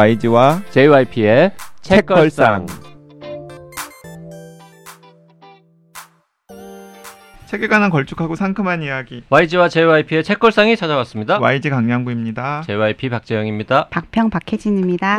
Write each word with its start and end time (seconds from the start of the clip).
YG와 0.00 0.62
JYP의 0.70 1.52
책걸상. 1.82 2.64
책에 7.44 7.68
관한 7.68 7.90
걸쭉하고 7.90 8.34
상큼한 8.34 8.82
이야기 8.82 9.22
YG와 9.28 9.68
JYP의 9.68 10.24
책걸상이 10.24 10.76
찾아왔습니다. 10.78 11.38
YG 11.38 11.68
강량구입니다. 11.68 12.62
JYP 12.62 13.10
박재영입니다. 13.10 13.88
박평 13.90 14.30
박혜진입니다. 14.30 15.18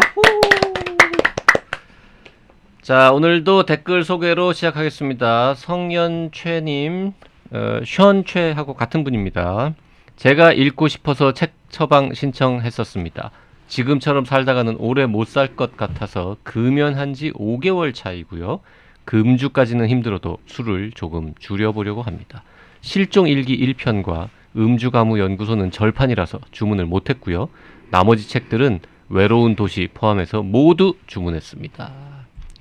자, 2.82 3.12
오늘도 3.12 3.68
댓글 3.68 4.04
소개로 4.04 4.52
시작하겠습니다. 4.52 5.54
성연최님, 5.54 7.14
어, 7.52 7.80
션최하고 7.86 8.74
같은 8.74 9.04
분입니다. 9.04 9.76
제가 10.16 10.54
읽고 10.54 10.88
싶어서 10.88 11.34
책 11.34 11.54
처방 11.70 12.16
신청했었습니다. 12.16 13.30
지금처럼 13.72 14.26
살다가는 14.26 14.76
오래 14.80 15.06
못 15.06 15.28
살 15.30 15.56
것 15.56 15.78
같아서 15.78 16.36
금연한 16.44 17.14
지 17.14 17.32
5개월 17.32 17.94
차이고요. 17.94 18.60
금주까지는 19.06 19.88
힘들어도 19.88 20.40
술을 20.46 20.92
조금 20.94 21.34
줄여보려고 21.40 22.02
합니다. 22.02 22.44
실종 22.82 23.30
일기 23.30 23.58
1편과 23.74 24.28
음주 24.58 24.92
가무 24.92 25.20
연구소는 25.20 25.72
절판이라서 25.72 26.40
주문을 26.52 26.86
못 26.86 27.10
했고요. 27.10 27.48
나머지 27.92 28.28
책들은 28.28 28.82
외로운 29.08 29.56
도시 29.56 29.88
포함해서 29.94 30.44
모두 30.44 30.96
주문했습니다. 31.08 31.92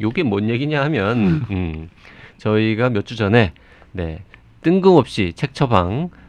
요게 0.01 0.23
뭔 0.23 0.49
얘기냐 0.49 0.81
하면 0.85 1.45
음, 1.51 1.89
저희가 2.39 2.91
몇 2.91 3.05
주 3.05 3.17
전에 3.17 3.53
네, 3.91 4.23
뜬금없이 4.63 5.33
책 5.35 5.55
처방 5.55 6.11
아, 6.13 6.20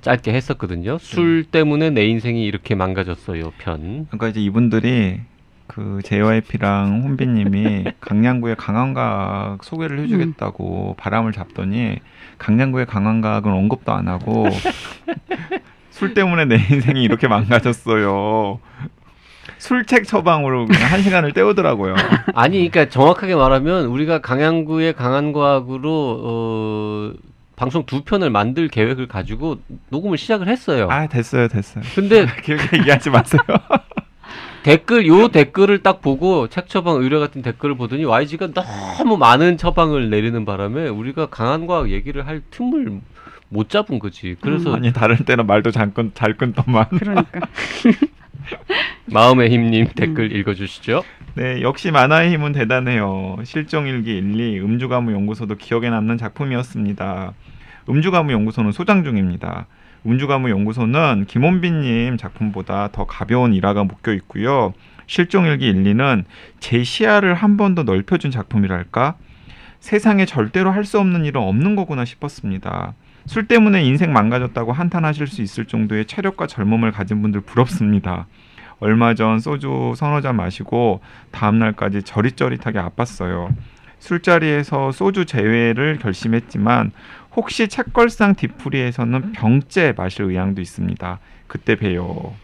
짧게 0.00 0.32
했었거든요. 0.32 0.98
술 0.98 1.44
때문에 1.44 1.90
내 1.90 2.06
인생이 2.06 2.44
이렇게 2.44 2.74
망가졌어요. 2.74 3.52
편. 3.58 4.06
그러니까 4.08 4.28
이제 4.28 4.40
이분들이 4.40 5.20
그 5.66 6.00
JYP랑 6.04 7.02
혼비님이 7.04 7.84
강량구의 8.00 8.56
강한과학 8.56 9.62
소개를 9.62 10.00
해주겠다고 10.00 10.96
바람을 10.98 11.32
잡더니 11.32 11.98
강량구의 12.38 12.86
강한과학은 12.86 13.52
언급도 13.52 13.92
안 13.92 14.08
하고 14.08 14.46
술 15.90 16.14
때문에 16.14 16.46
내 16.46 16.56
인생이 16.56 17.02
이렇게 17.02 17.28
망가졌어요. 17.28 18.58
술책 19.58 20.06
처방으로 20.06 20.66
그냥 20.66 20.90
한 20.90 21.02
시간을 21.02 21.32
때우더라고요. 21.32 21.94
아니, 22.34 22.68
그러니까 22.68 22.88
정확하게 22.88 23.34
말하면 23.34 23.86
우리가 23.86 24.20
강양구의 24.20 24.94
강한 24.94 25.32
과학으로 25.32 26.20
어, 26.24 27.12
방송 27.60 27.84
두 27.84 28.00
편을 28.04 28.30
만들 28.30 28.68
계획을 28.68 29.06
가지고 29.06 29.58
녹음을 29.90 30.16
시작을 30.16 30.48
했어요. 30.48 30.88
아 30.90 31.06
됐어요, 31.06 31.46
됐어요. 31.46 31.84
근데 31.94 32.24
길게 32.42 32.78
얘기하지 32.78 33.10
마세요. 33.10 33.42
댓글 34.64 35.06
요 35.06 35.28
댓글을 35.28 35.82
딱 35.82 36.00
보고 36.00 36.48
책 36.48 36.70
처방 36.70 37.02
의뢰 37.02 37.18
같은 37.18 37.42
댓글을 37.42 37.76
보더니 37.76 38.06
YG가 38.06 38.52
너무 38.54 39.18
많은 39.18 39.58
처방을 39.58 40.08
내리는 40.08 40.42
바람에 40.46 40.88
우리가 40.88 41.26
강한 41.26 41.66
과학 41.66 41.90
얘기를 41.90 42.26
할 42.26 42.40
틈을 42.50 42.98
못 43.50 43.68
잡은 43.68 43.98
거지. 43.98 44.36
그래서 44.40 44.74
아니 44.74 44.90
다른 44.94 45.16
때는 45.18 45.46
말도 45.46 45.70
잠깐 45.70 46.12
잘 46.14 46.38
끊더만. 46.38 46.86
그러니까 46.98 47.40
마음의 49.12 49.50
힘님 49.50 49.88
댓글 49.94 50.34
읽어주시죠. 50.34 51.02
네, 51.34 51.60
역시 51.60 51.90
만화의 51.90 52.32
힘은 52.32 52.52
대단해요. 52.52 53.36
실종일기 53.44 54.16
1, 54.16 54.40
2, 54.40 54.60
음주가무 54.60 55.12
연구소도 55.12 55.56
기억에 55.56 55.90
남는 55.90 56.16
작품이었습니다. 56.16 57.34
음주가무 57.88 58.32
연구소는 58.32 58.72
소장 58.72 59.04
중입니다. 59.04 59.66
음주가무 60.06 60.50
연구소는 60.50 61.26
김원빈님 61.28 62.16
작품보다 62.16 62.88
더 62.92 63.04
가벼운 63.06 63.52
일화가 63.54 63.84
묶여 63.84 64.12
있고요. 64.14 64.72
실종일기 65.06 65.66
1, 65.66 65.82
2는 65.84 66.24
제 66.60 66.82
시야를 66.84 67.34
한 67.34 67.56
번 67.56 67.74
더 67.74 67.82
넓혀준 67.82 68.30
작품이랄까? 68.30 69.16
세상에 69.80 70.24
절대로 70.26 70.70
할 70.70 70.84
수 70.84 70.98
없는 71.00 71.24
일은 71.24 71.40
없는 71.40 71.74
거구나 71.76 72.04
싶었습니다. 72.04 72.94
술 73.26 73.46
때문에 73.46 73.82
인생 73.82 74.12
망가졌다고 74.12 74.72
한탄하실 74.72 75.26
수 75.26 75.42
있을 75.42 75.64
정도의 75.66 76.06
체력과 76.06 76.46
젊음을 76.46 76.92
가진 76.92 77.20
분들 77.22 77.42
부럽습니다. 77.42 78.26
얼마 78.78 79.14
전 79.14 79.40
소주 79.40 79.92
서너 79.96 80.20
잔 80.22 80.36
마시고 80.36 81.00
다음 81.30 81.58
날까지 81.58 82.02
저릿저릿하게 82.02 82.78
아팠어요. 82.78 83.54
술자리에서 83.98 84.92
소주 84.92 85.26
제외를 85.26 85.98
결심했지만 85.98 86.92
혹시 87.36 87.68
책걸상 87.68 88.34
뒤풀이에서는 88.34 89.32
병째 89.32 89.94
마실 89.96 90.22
의향도 90.24 90.60
있습니다. 90.60 91.18
그때 91.46 91.76
봬요. 91.76 92.34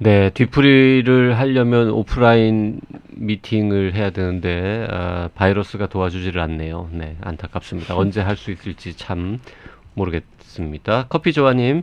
네, 0.00 0.30
뒤풀이를 0.30 1.36
하려면 1.38 1.90
오프라인 1.90 2.80
미팅을 3.10 3.94
해야 3.94 4.10
되는데 4.10 4.86
아, 4.90 5.28
바이러스가 5.34 5.88
도와주지를 5.88 6.40
않네요. 6.40 6.88
네, 6.92 7.16
안타깝습니다. 7.20 7.96
언제 7.96 8.20
할 8.20 8.36
수 8.36 8.52
있을지 8.52 8.96
참 8.96 9.40
모르겠습니다. 9.94 11.06
커피 11.08 11.32
조아님 11.32 11.82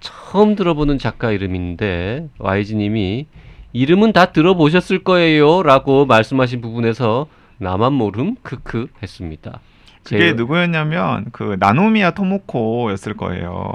처음 0.00 0.56
들어보는 0.56 0.96
작가 0.96 1.30
이름인데 1.30 2.28
YG님이 2.38 3.26
이름은 3.74 4.14
다 4.14 4.32
들어보셨을 4.32 5.04
거예요라고 5.04 6.06
말씀하신 6.06 6.62
부분에서 6.62 7.26
나만 7.58 7.92
모름 7.92 8.36
크크 8.42 8.86
했습니다. 9.02 9.60
그게 10.04 10.18
제- 10.18 10.32
누구였냐면 10.32 11.26
그 11.32 11.56
나노미야 11.58 12.12
토모코였을 12.12 13.14
거예요. 13.14 13.72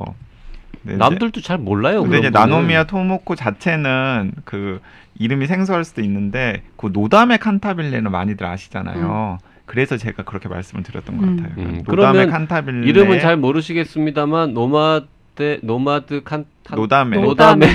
남들도 0.83 1.41
잘 1.41 1.57
몰라요. 1.57 2.03
근데 2.03 2.19
이제 2.19 2.29
분은. 2.29 2.39
나노미야 2.49 2.83
토모코 2.85 3.35
자체는 3.35 4.33
그 4.43 4.79
이름이 5.17 5.47
생소할 5.47 5.83
수도 5.83 6.01
있는데 6.01 6.61
그 6.77 6.89
노담의 6.93 7.39
칸타빌레는 7.39 8.11
많이들 8.11 8.45
아시잖아요. 8.45 9.39
그래서 9.65 9.97
제가 9.97 10.23
그렇게 10.23 10.47
말씀을 10.47 10.83
드렸던 10.83 11.17
것 11.17 11.23
음. 11.27 11.37
같아요. 11.37 11.53
음, 11.57 11.83
노다메 11.87 12.27
칸타빌레 12.27 12.87
이름은 12.87 13.19
잘 13.19 13.35
모르시겠습니다만 13.37 14.53
노마드 14.53 15.59
노마드 15.63 16.21
칸 16.23 16.45
칸- 16.63 16.77
노다메 16.77 17.19
노다메 17.21 17.69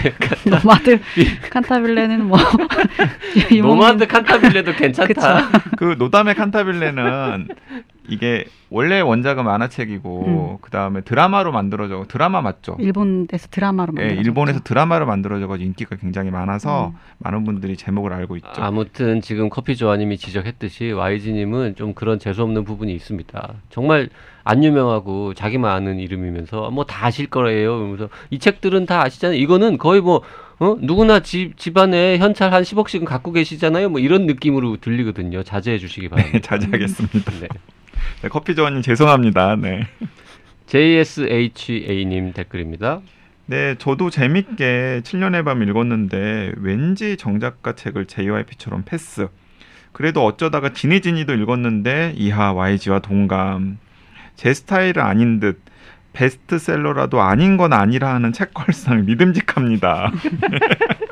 노마드 0.44 1.00
칸타빌레는 1.50 2.26
뭐 2.26 2.38
노마드 3.60 4.06
칸타빌레도 4.06 4.72
괜찮다. 4.74 5.48
그 5.76 5.96
노다메 5.98 6.36
칸타빌레는 6.36 7.48
이게 8.10 8.44
원래 8.70 9.00
원작은 9.00 9.44
만화책이고 9.44 10.58
그 10.62 10.70
다음에 10.70 11.00
드라마로 11.00 11.52
만들어져 11.52 12.04
드라마 12.08 12.40
맞죠? 12.40 12.76
일본에서 12.78 13.48
드라마로 13.50 13.92
예, 13.96 14.02
만들어졌죠. 14.02 14.20
일본에서 14.28 14.60
드라마로 14.60 15.06
만들어져가지고 15.06 15.66
인기가 15.66 15.96
굉장히 15.96 16.30
많아서 16.30 16.88
음. 16.88 16.98
많은 17.18 17.44
분들이 17.44 17.76
제목을 17.76 18.12
알고 18.12 18.36
있죠. 18.36 18.48
아무튼 18.56 19.20
지금 19.20 19.48
커피 19.48 19.76
조아님이 19.76 20.18
지적했듯이 20.18 20.92
YG님은 20.92 21.76
좀 21.76 21.94
그런 21.94 22.18
재수 22.18 22.42
없는 22.42 22.64
부분이 22.64 22.92
있습니다. 22.94 23.54
정말 23.70 24.08
안 24.44 24.64
유명하고 24.64 25.34
자기만 25.34 25.70
아는 25.70 25.98
이름이면서 25.98 26.70
뭐 26.70 26.84
다 26.84 27.06
아실 27.06 27.28
거예요. 27.28 27.76
그러면서 27.78 28.08
이 28.30 28.38
책들은 28.38 28.86
다 28.86 29.02
아시잖아요. 29.04 29.38
이거는 29.38 29.78
거의 29.78 30.00
뭐 30.00 30.22
어? 30.58 30.76
누구나 30.80 31.20
집 31.20 31.56
집안에 31.56 32.18
현찰 32.18 32.52
한 32.52 32.62
10억씩은 32.62 33.04
갖고 33.04 33.32
계시잖아요. 33.32 33.88
뭐 33.90 34.00
이런 34.00 34.26
느낌으로 34.26 34.76
들리거든요. 34.78 35.42
자제해 35.42 35.78
주시기 35.78 36.08
바랍니다. 36.08 36.38
네, 36.38 36.40
자제하겠습니다. 36.40 37.30
네. 37.40 37.48
네, 38.22 38.28
커피 38.28 38.54
조아님 38.54 38.82
죄송합니다. 38.82 39.56
네. 39.56 39.86
JSHA님 40.66 42.32
댓글입니다. 42.32 43.00
네, 43.46 43.74
저도 43.78 44.10
재밌게 44.10 45.00
7년의 45.02 45.44
밤 45.44 45.62
읽었는데 45.62 46.52
왠지 46.56 47.16
정작가 47.16 47.74
책을 47.74 48.06
JYP처럼 48.06 48.84
패스. 48.84 49.28
그래도 49.92 50.24
어쩌다가 50.24 50.72
지니지니도 50.72 51.34
읽었는데 51.34 52.14
이하 52.16 52.52
YG와 52.52 53.00
동감. 53.00 53.78
제 54.36 54.54
스타일은 54.54 55.02
아닌 55.02 55.40
듯 55.40 55.60
베스트셀러라도 56.12 57.20
아닌 57.20 57.56
건 57.56 57.72
아니라 57.72 58.14
하는 58.14 58.32
책걸상 58.32 59.06
믿음직합니다. 59.06 60.12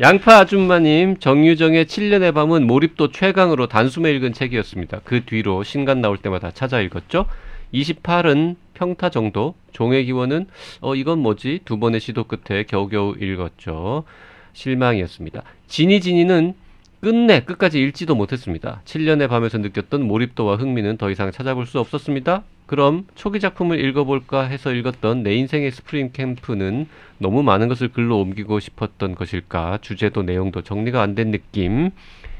양파 0.00 0.38
아줌마님, 0.38 1.16
정유정의 1.18 1.86
7년의 1.86 2.32
밤은 2.32 2.68
몰입도 2.68 3.10
최강으로 3.10 3.66
단숨에 3.66 4.12
읽은 4.12 4.32
책이었습니다. 4.32 5.00
그 5.02 5.24
뒤로 5.24 5.64
신간 5.64 6.00
나올 6.00 6.18
때마다 6.18 6.52
찾아 6.52 6.80
읽었죠. 6.80 7.26
28은 7.74 8.54
평타 8.74 9.10
정도, 9.10 9.56
종의 9.72 10.04
기원은 10.04 10.46
어 10.82 10.94
이건 10.94 11.18
뭐지? 11.18 11.62
두 11.64 11.80
번의 11.80 11.98
시도 11.98 12.22
끝에 12.22 12.62
겨우겨우 12.62 13.16
읽었죠. 13.18 14.04
실망이었습니다. 14.52 15.42
진이, 15.66 16.00
지니는 16.00 16.54
끝내 17.00 17.40
끝까지 17.40 17.80
읽지도 17.80 18.14
못했습니다. 18.14 18.82
7년의 18.84 19.28
밤에서 19.28 19.58
느꼈던 19.58 20.02
몰입도와 20.02 20.56
흥미는 20.56 20.96
더 20.96 21.10
이상 21.10 21.30
찾아볼 21.30 21.66
수 21.66 21.78
없었습니다. 21.78 22.42
그럼 22.66 23.06
초기 23.14 23.40
작품을 23.40 23.82
읽어볼까 23.82 24.42
해서 24.42 24.72
읽었던 24.72 25.22
내 25.22 25.34
인생의 25.36 25.70
스프링 25.70 26.10
캠프는 26.12 26.86
너무 27.18 27.42
많은 27.42 27.68
것을 27.68 27.88
글로 27.88 28.20
옮기고 28.20 28.60
싶었던 28.60 29.14
것일까? 29.14 29.78
주제도 29.80 30.22
내용도 30.22 30.62
정리가 30.62 31.00
안 31.00 31.14
된 31.14 31.30
느낌. 31.30 31.90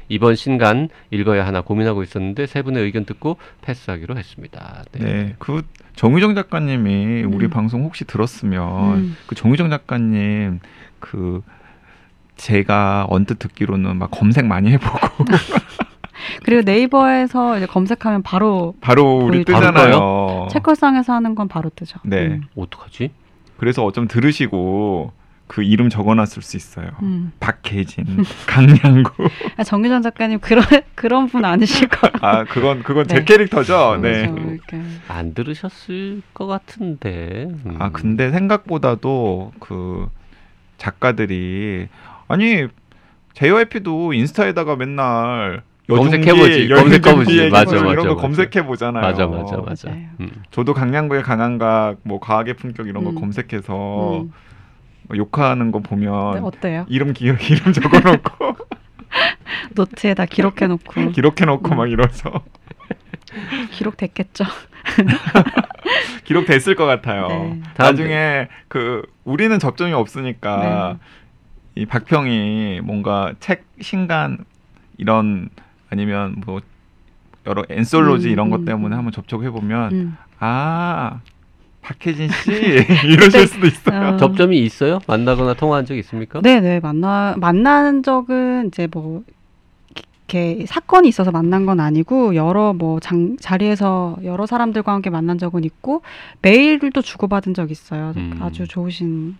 이번 0.09 0.35
신간 0.35 0.89
읽어야 1.11 1.45
하나 1.45 1.61
고민하고 1.61 2.03
있었는데 2.03 2.47
세 2.47 2.63
분의 2.63 2.83
의견 2.83 3.05
듣고 3.05 3.37
패스하기로 3.61 4.17
했습니다. 4.17 4.83
네. 4.93 4.99
네, 5.03 5.35
그 5.37 5.61
정유정 5.95 6.33
작가님이 6.35 7.23
우리 7.23 7.45
음. 7.45 7.49
방송 7.49 7.83
혹시 7.83 8.05
들었으면 8.05 8.95
음. 8.97 9.17
그 9.27 9.35
정유정 9.35 9.69
작가님 9.69 10.59
그 10.99 11.41
제가 12.39 13.05
언뜻 13.09 13.37
듣기로는 13.37 13.97
막 13.97 14.09
검색 14.11 14.45
많이 14.45 14.71
해보고 14.71 15.25
그리고 16.43 16.61
네이버에서 16.63 17.57
이제 17.57 17.65
검색하면 17.65 18.23
바로 18.23 18.75
바로 18.81 19.17
우리 19.17 19.43
뜨잖아요. 19.43 20.47
책걸상에서 20.51 21.13
하는 21.13 21.35
건 21.35 21.47
바로 21.47 21.69
뜨죠. 21.75 21.99
네. 22.03 22.27
음. 22.27 22.43
어떡하지? 22.55 23.11
그래서 23.57 23.83
어쩜 23.83 24.07
들으시고 24.07 25.11
그 25.47 25.63
이름 25.63 25.89
적어놨을 25.89 26.41
수 26.41 26.55
있어요. 26.55 26.91
음. 27.01 27.33
박혜진, 27.39 28.05
강량구. 28.47 29.11
아, 29.57 29.63
정유전 29.63 30.01
작가님 30.01 30.39
그런 30.39 30.63
그런 30.95 31.27
분 31.27 31.43
아니실 31.43 31.89
거라. 31.89 32.13
아 32.21 32.43
그건 32.45 32.83
그건 32.83 33.07
제 33.07 33.15
네. 33.15 33.25
캐릭터죠. 33.25 33.99
네. 34.01 34.27
그래서 34.29 34.35
이렇게 34.37 34.81
안 35.07 35.33
들으셨을 35.33 36.21
것 36.33 36.47
같은데. 36.47 37.47
음. 37.65 37.75
아 37.79 37.89
근데 37.91 38.31
생각보다도 38.31 39.51
그 39.59 40.07
작가들이 40.77 41.89
아니 42.29 42.67
JYP도 43.33 44.13
인스타에다가 44.13 44.75
맨날 44.77 45.63
검색해보지, 45.87 46.69
검색해보지. 46.69 47.49
맞아, 47.49 47.75
맞아, 47.75 47.91
이런 47.91 48.07
거 48.07 48.13
맞아. 48.13 48.21
검색해 48.21 48.65
보잖아요. 48.65 49.01
맞아, 49.01 49.27
맞아, 49.27 49.57
맞아. 49.57 49.89
맞아요. 49.89 50.05
음. 50.19 50.29
저도 50.51 50.73
강량구의 50.73 51.23
강한각, 51.23 51.97
뭐 52.03 52.19
과학의 52.19 52.53
품격 52.55 52.87
이런 52.87 53.03
거 53.03 53.09
음. 53.09 53.15
검색해서 53.15 54.21
음. 54.21 54.31
뭐 55.07 55.17
욕하는 55.17 55.71
거 55.71 55.79
보면 55.79 56.33
네, 56.35 56.39
어때요? 56.43 56.85
이름 56.87 57.13
기 57.13 57.25
이름 57.49 57.73
적어놓고 57.73 58.55
노트에다 59.73 60.25
기록해놓고 60.25 61.09
기록해놓고 61.11 61.71
음. 61.71 61.77
막 61.77 61.89
이러서 61.89 62.43
기록됐겠죠. 63.71 64.45
기록됐을 66.23 66.75
것 66.75 66.85
같아요. 66.85 67.27
네. 67.27 67.61
나중에 67.77 68.47
그 68.67 69.01
우리는 69.23 69.57
접종이 69.57 69.93
없으니까 69.93 70.97
네. 70.99 71.05
이 71.79 71.85
박평이 71.85 72.81
뭔가 72.83 73.33
책 73.39 73.63
신간 73.79 74.39
이런 74.97 75.49
아니면 75.89 76.41
뭐 76.45 76.59
여러 77.47 77.63
엔솔로지 77.69 78.27
음, 78.27 78.31
이런 78.33 78.49
것 78.49 78.59
음, 78.61 78.65
때문에 78.65 78.95
음. 78.95 78.97
한번 78.97 79.11
접촉해 79.13 79.49
보면 79.49 79.91
음. 79.93 80.17
아 80.39 81.21
박혜진 81.81 82.27
씨 82.29 82.51
이러실 83.07 83.47
수도 83.47 83.65
있어요. 83.65 84.09
어. 84.09 84.17
접점이 84.17 84.59
있어요? 84.59 84.99
만나거나 85.07 85.53
통화한 85.53 85.85
적 85.85 85.95
있습니까? 85.95 86.41
네 86.41 86.59
네 86.59 86.81
만나 86.81 87.35
만난 87.37 88.03
적은 88.03 88.67
이제 88.67 88.87
뭐 88.91 89.23
이렇게 90.27 90.65
사건이 90.67 91.07
있어서 91.07 91.31
만난 91.31 91.65
건 91.65 91.79
아니고 91.79 92.35
여러 92.35 92.73
뭐 92.73 92.99
장, 92.99 93.37
자리에서 93.39 94.17
여러 94.25 94.45
사람들과 94.45 94.91
함께 94.93 95.09
만난 95.09 95.37
적은 95.37 95.63
있고 95.63 96.01
메일도 96.41 97.01
주고받은 97.01 97.53
적 97.53 97.71
있어요. 97.71 98.13
음. 98.17 98.37
아주 98.41 98.67
좋으신 98.67 99.37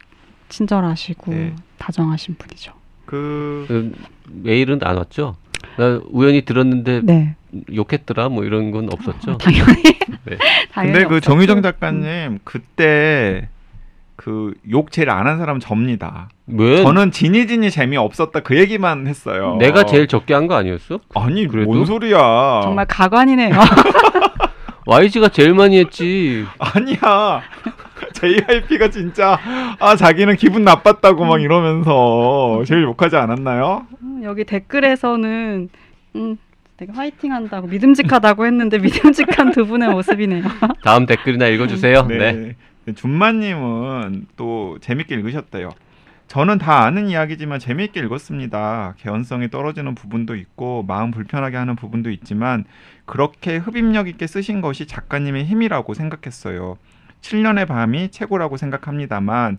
친절하시고 0.49 1.31
네. 1.33 1.53
다정하신 1.77 2.35
분이죠. 2.37 2.73
그 3.05 3.65
그 3.67 3.93
메일은 4.31 4.79
안 4.83 4.97
왔죠? 4.97 5.35
나 5.77 5.99
우연히 6.11 6.43
들었는데 6.43 7.01
네, 7.03 7.35
욕했더라 7.73 8.29
뭐 8.29 8.43
이런 8.43 8.71
건 8.71 8.89
없었죠? 8.91 9.37
당연히. 9.39 9.83
네. 10.25 10.37
당연히 10.73 10.93
근데 10.93 11.07
그. 11.07 11.21
정유정 11.21 11.61
작가님 11.61 12.39
그때 12.43 13.49
그 14.15 14.53
욕 14.69 14.91
제일 14.91 15.09
안 15.09 15.25
한 15.27 15.37
사람 15.39 15.59
접니다. 15.59 16.29
왜 16.45 16.83
저는 16.83 17.11
지니지니 17.11 17.71
재미 17.71 17.95
없었다 17.97 18.41
그 18.41 18.57
얘기만 18.57 19.07
했어요. 19.07 19.55
내가 19.59 19.85
제일 19.85 20.07
적게 20.07 20.33
한 20.33 20.47
거 20.47 20.55
아니었어? 20.55 20.99
아니 21.15 21.47
그래도? 21.47 21.71
뭔 21.71 21.85
소리야? 21.85 22.61
정말 22.63 22.85
가관이네요. 22.85 23.55
YG가 24.85 25.29
제일 25.29 25.53
많이 25.53 25.77
했지. 25.79 26.45
아니야. 26.57 27.41
JYP가 28.19 28.89
진짜 28.89 29.39
아 29.79 29.95
자기는 29.95 30.35
기분 30.35 30.63
나빴다고 30.63 31.25
막 31.25 31.41
이러면서 31.41 32.63
제일 32.65 32.83
욕하지 32.83 33.15
않았나요? 33.15 33.87
음, 34.01 34.21
여기 34.23 34.43
댓글에서는 34.43 35.69
음, 36.15 36.37
되게 36.77 36.91
화이팅한다고 36.91 37.67
믿음직하다고 37.67 38.45
했는데 38.45 38.77
믿음직한 38.79 39.51
두 39.51 39.65
분의 39.65 39.89
모습이네요. 39.89 40.43
다음 40.83 41.05
댓글이나 41.05 41.47
읽어주세요. 41.47 42.07
네. 42.07 42.31
네. 42.31 42.55
준마님은 42.93 44.27
또 44.37 44.77
재밌게 44.81 45.15
읽으셨대요. 45.15 45.69
저는 46.29 46.59
다 46.59 46.83
아는 46.83 47.09
이야기지만 47.09 47.59
재미있게 47.59 47.99
읽었습니다. 48.01 48.93
개연성이 48.99 49.49
떨어지는 49.49 49.95
부분도 49.95 50.35
있고 50.35 50.83
마음 50.87 51.09
불편하게 51.09 51.57
하는 51.57 51.75
부분도 51.75 52.11
있지만 52.11 52.65
그렇게 53.05 53.57
흡입력 53.57 54.07
있게 54.07 54.27
쓰신 54.27 54.61
것이 54.61 54.85
작가님의 54.85 55.45
힘이라고 55.45 55.95
생각했어요. 55.95 56.77
7년의 57.21 57.67
밤이 57.67 58.09
최고라고 58.11 58.57
생각합니다만 58.57 59.57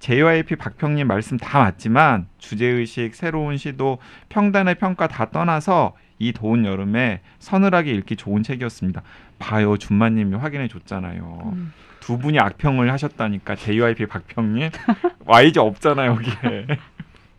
JYP 0.00 0.56
박평님 0.56 1.06
말씀 1.06 1.36
다 1.36 1.58
맞지만 1.58 2.28
주제의식, 2.38 3.14
새로운 3.14 3.56
시도, 3.56 3.98
평단의 4.28 4.76
평가 4.76 5.08
다 5.08 5.30
떠나서 5.30 5.96
이 6.18 6.32
더운 6.32 6.64
여름에 6.64 7.20
서늘하게 7.38 7.92
읽기 7.92 8.16
좋은 8.16 8.42
책이었습니다. 8.42 9.02
봐요, 9.38 9.76
준마님이 9.76 10.36
확인해 10.36 10.68
줬잖아요. 10.68 11.52
음. 11.52 11.72
두 12.00 12.18
분이 12.18 12.38
악평을 12.38 12.90
하셨다니까 12.92 13.56
JYP 13.56 14.06
박평님 14.06 14.70
YG 15.26 15.58
없잖아요 15.58 16.12
여기에. 16.12 16.66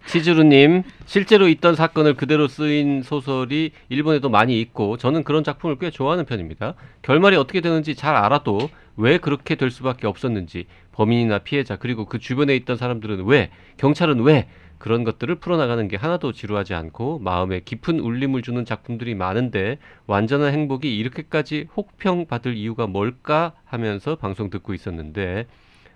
치즈루님 0.05 0.83
실제로 1.05 1.47
있던 1.47 1.75
사건을 1.75 2.15
그대로 2.15 2.47
쓰인 2.47 3.03
소설이 3.03 3.71
일본에도 3.89 4.29
많이 4.29 4.59
있고 4.61 4.97
저는 4.97 5.23
그런 5.23 5.43
작품을 5.43 5.77
꽤 5.77 5.91
좋아하는 5.91 6.25
편입니다. 6.25 6.73
결말이 7.01 7.35
어떻게 7.35 7.61
되는지 7.61 7.95
잘 7.95 8.15
알아도 8.15 8.69
왜 8.99 9.17
그렇게 9.17 9.55
될 9.55 9.71
수밖에 9.71 10.07
없었는지 10.07 10.65
범인이나 10.91 11.39
피해자 11.39 11.77
그리고 11.77 12.05
그 12.05 12.19
주변에 12.19 12.55
있던 12.57 12.75
사람들은 12.75 13.25
왜 13.25 13.49
경찰은 13.77 14.19
왜 14.21 14.49
그런 14.77 15.03
것들을 15.03 15.35
풀어나가는 15.35 15.87
게 15.87 15.95
하나도 15.95 16.33
지루하지 16.33 16.73
않고 16.73 17.19
마음에 17.19 17.61
깊은 17.61 17.99
울림을 17.99 18.41
주는 18.41 18.63
작품들이 18.65 19.15
많은데 19.15 19.77
완전한 20.05 20.53
행복이 20.53 20.97
이렇게까지 20.97 21.67
혹평 21.75 22.27
받을 22.27 22.55
이유가 22.55 22.87
뭘까 22.87 23.53
하면서 23.65 24.15
방송 24.15 24.49
듣고 24.49 24.73
있었는데 24.73 25.47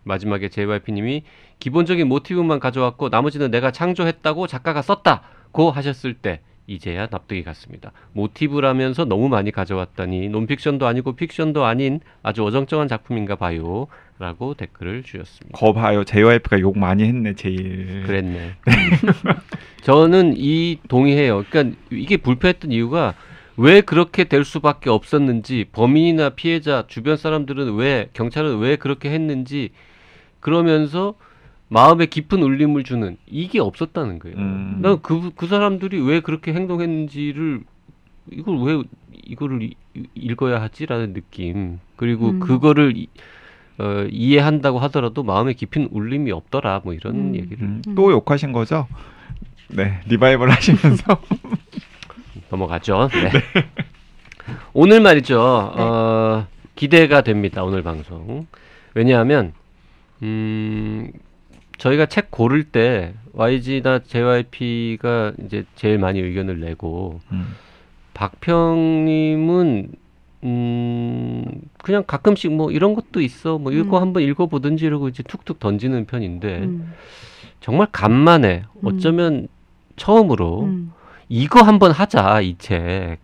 마지막에 0.03 0.47
JYP님이 0.49 1.23
기본적인 1.59 2.07
모티브만 2.07 2.59
가져왔고 2.59 3.09
나머지는 3.09 3.51
내가 3.51 3.71
창조했다고 3.71 4.47
작가가 4.47 4.81
썼다고 4.81 5.71
하셨을 5.71 6.13
때 6.13 6.41
이제야 6.67 7.07
납득이 7.11 7.43
갔습니다. 7.43 7.91
모티브라면서 8.13 9.05
너무 9.05 9.27
많이 9.29 9.51
가져왔다니 9.51 10.29
논픽션도 10.29 10.87
아니고 10.87 11.15
픽션도 11.15 11.65
아닌 11.65 11.99
아주 12.21 12.43
어정쩡한 12.45 12.87
작품인가 12.87 13.35
봐요. 13.35 13.87
라고 14.19 14.53
댓글을 14.53 15.03
주셨습니다. 15.03 15.57
거 15.57 15.73
봐요 15.73 16.03
JYP가 16.03 16.59
욕 16.61 16.77
많이 16.77 17.03
했네 17.03 17.33
제일. 17.33 18.03
그랬네. 18.05 18.53
저는 19.81 20.35
이 20.37 20.77
동의해요. 20.87 21.43
그러니까 21.49 21.77
이게 21.91 22.17
불편했던 22.17 22.71
이유가 22.71 23.15
왜 23.57 23.81
그렇게 23.81 24.23
될 24.23 24.45
수밖에 24.45 24.89
없었는지 24.89 25.65
범인이나 25.71 26.29
피해자 26.29 26.85
주변 26.87 27.17
사람들은 27.17 27.75
왜 27.75 28.09
경찰은 28.13 28.59
왜 28.59 28.77
그렇게 28.77 29.11
했는지 29.11 29.71
그러면서 30.39 31.15
마음에 31.73 32.05
깊은 32.05 32.41
울림을 32.43 32.83
주는 32.83 33.17
이게 33.25 33.59
없었다는 33.59 34.19
거예요. 34.19 34.37
음. 34.37 34.77
난그 34.81 35.31
그 35.35 35.47
사람들이 35.47 35.99
왜 36.01 36.19
그렇게 36.19 36.53
행동했는지를 36.53 37.61
이걸 38.31 38.57
왜 38.61 38.83
이거를 39.25 39.63
이- 39.63 39.75
읽어야 40.15 40.61
하지라는 40.61 41.13
느낌 41.13 41.79
그리고 41.95 42.29
음. 42.29 42.39
그거를 42.39 42.95
이- 42.95 43.07
어, 43.79 44.05
이해한다고 44.11 44.77
하더라도 44.79 45.23
마음에 45.23 45.53
깊은 45.53 45.89
울림이 45.91 46.31
없더라 46.31 46.81
뭐 46.83 46.93
이런 46.93 47.15
음. 47.15 47.35
얘기를 47.35 47.63
음, 47.63 47.81
또 47.95 48.11
욕하신 48.11 48.51
거죠? 48.51 48.87
네 49.69 49.99
리바이벌 50.07 50.51
하시면서 50.51 51.17
넘어가죠. 52.51 53.09
네. 53.11 53.31
오늘 54.73 55.01
말이죠. 55.01 55.73
네. 55.75 55.81
어, 55.81 56.47
기대가 56.75 57.21
됩니다. 57.21 57.63
오늘 57.63 57.81
방송. 57.81 58.45
왜냐하면 58.93 59.53
음, 60.21 61.11
저희가 61.77 62.05
책 62.05 62.31
고를 62.31 62.63
때 62.63 63.13
YG나 63.33 63.99
JYP가 63.99 65.33
이제 65.45 65.65
제일 65.75 65.97
많이 65.97 66.19
의견을 66.19 66.59
내고 66.59 67.19
음. 67.31 67.55
박평님은 68.13 69.91
음, 70.45 71.45
그냥 71.81 72.03
가끔씩 72.05 72.51
뭐 72.53 72.69
이런 72.71 72.93
것도 72.95 73.21
있어. 73.21 73.57
뭐 73.57 73.71
이거 73.71 73.97
음. 73.97 74.01
한번 74.01 74.23
읽어보든지 74.23 74.85
이러고 74.85 75.07
이제 75.07 75.23
툭툭 75.23 75.59
던지는 75.59 76.05
편인데 76.05 76.59
음. 76.59 76.93
정말 77.61 77.87
간만에 77.91 78.63
음. 78.75 78.87
어쩌면 78.87 79.47
처음으로 79.95 80.63
음. 80.63 80.91
이거 81.29 81.61
한번 81.61 81.91
하자 81.91 82.41
이 82.41 82.55
책 82.57 83.17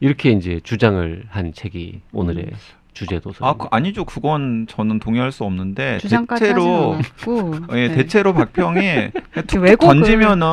이렇게 0.00 0.30
이제 0.32 0.60
주장을 0.62 1.24
한 1.28 1.52
책이 1.52 2.00
오늘의 2.12 2.44
음. 2.44 2.50
주제 2.92 3.20
도서. 3.20 3.46
아 3.46 3.54
그, 3.54 3.66
아니죠 3.70 4.04
그건 4.04 4.66
저는 4.68 4.98
동의할 4.98 5.32
수 5.32 5.44
없는데 5.44 5.98
대체로 5.98 6.98
예, 7.72 7.88
네. 7.88 7.94
대체로 7.94 8.34
박평이 8.34 9.10
툭툭 9.46 9.76
던지면은 9.76 10.46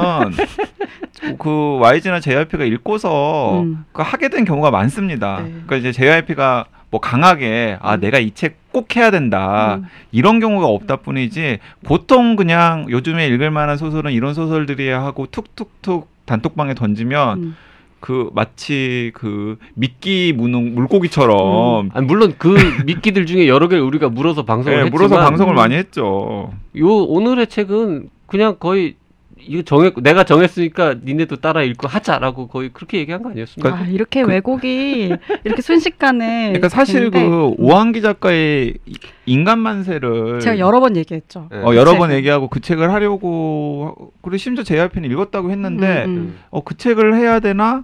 그 1.39 1.77
YG나 1.81 2.19
JYP가 2.19 2.63
읽고서 2.65 3.61
음. 3.61 3.85
그 3.91 4.01
하게 4.01 4.29
된 4.29 4.45
경우가 4.45 4.71
많습니다. 4.71 5.37
네. 5.41 5.49
그러니까 5.49 5.75
이제 5.77 5.91
JYP가 5.91 6.65
뭐 6.89 7.01
강하게 7.01 7.77
아 7.81 7.95
음. 7.95 7.99
내가 7.99 8.19
이 8.19 8.31
책 8.31 8.67
꼭 8.77 8.95
해야 8.95 9.09
된다. 9.09 9.77
음. 9.77 9.85
이런 10.11 10.39
경우가 10.39 10.67
없다 10.67 10.97
뿐이지 10.97 11.57
보통 11.83 12.35
그냥 12.35 12.85
요즘에 12.89 13.27
읽을 13.27 13.49
만한 13.49 13.75
소설은 13.75 14.11
이런 14.11 14.35
소설들이야 14.35 15.01
하고 15.01 15.25
툭툭툭 15.25 16.09
단톡방에 16.25 16.75
던지면 16.75 17.37
음. 17.39 17.55
그 17.99 18.29
마치 18.33 19.11
그 19.15 19.57
미끼 19.73 20.33
무는 20.35 20.75
물고기처럼 20.75 21.89
아니, 21.93 22.05
물론 22.05 22.35
그 22.37 22.55
미끼들 22.85 23.25
중에 23.25 23.47
여러 23.47 23.67
개를 23.67 23.83
우리가 23.83 24.09
물어서 24.09 24.45
방송을 24.45 24.77
예, 24.77 24.81
했지만 24.83 24.95
물어서 24.95 25.17
방송을 25.17 25.53
음. 25.53 25.55
많이 25.55 25.75
했죠. 25.75 26.51
요 26.77 26.87
오늘의 26.87 27.47
책은 27.47 28.09
그냥 28.27 28.57
거의 28.59 28.95
이거 29.39 29.61
정했 29.63 29.93
내가 30.01 30.23
정했으니까 30.23 30.95
니네도 31.03 31.37
따라 31.37 31.61
읽고 31.63 31.87
하자라고 31.87 32.47
거의 32.47 32.69
그렇게 32.69 32.97
얘기한 32.99 33.21
거 33.23 33.29
아니었습니까? 33.29 33.75
아, 33.77 33.85
이렇게 33.87 34.23
그- 34.23 34.29
왜곡이 34.29 35.11
이렇게 35.43 35.61
순식간에 35.61 36.47
그러니까 36.53 36.69
사실 36.69 37.11
되는데 37.11 37.29
그 37.29 37.53
오한기 37.57 38.01
작가의 38.01 38.75
이- 38.85 38.93
인간 39.25 39.59
만세를 39.59 40.39
제가 40.39 40.59
여러 40.59 40.79
번 40.79 40.95
얘기했죠. 40.97 41.47
네. 41.51 41.57
어, 41.59 41.75
여러 41.75 41.91
번 41.97 42.09
책을. 42.09 42.15
얘기하고 42.17 42.47
그 42.49 42.59
책을 42.59 42.91
하려고 42.91 44.11
그리고 44.21 44.37
심지어 44.37 44.63
JRP는 44.63 45.09
읽었다고 45.11 45.51
했는데 45.51 46.05
음, 46.05 46.09
음. 46.09 46.17
음. 46.17 46.39
어, 46.49 46.63
그 46.63 46.75
책을 46.77 47.15
해야 47.15 47.39
되나? 47.39 47.83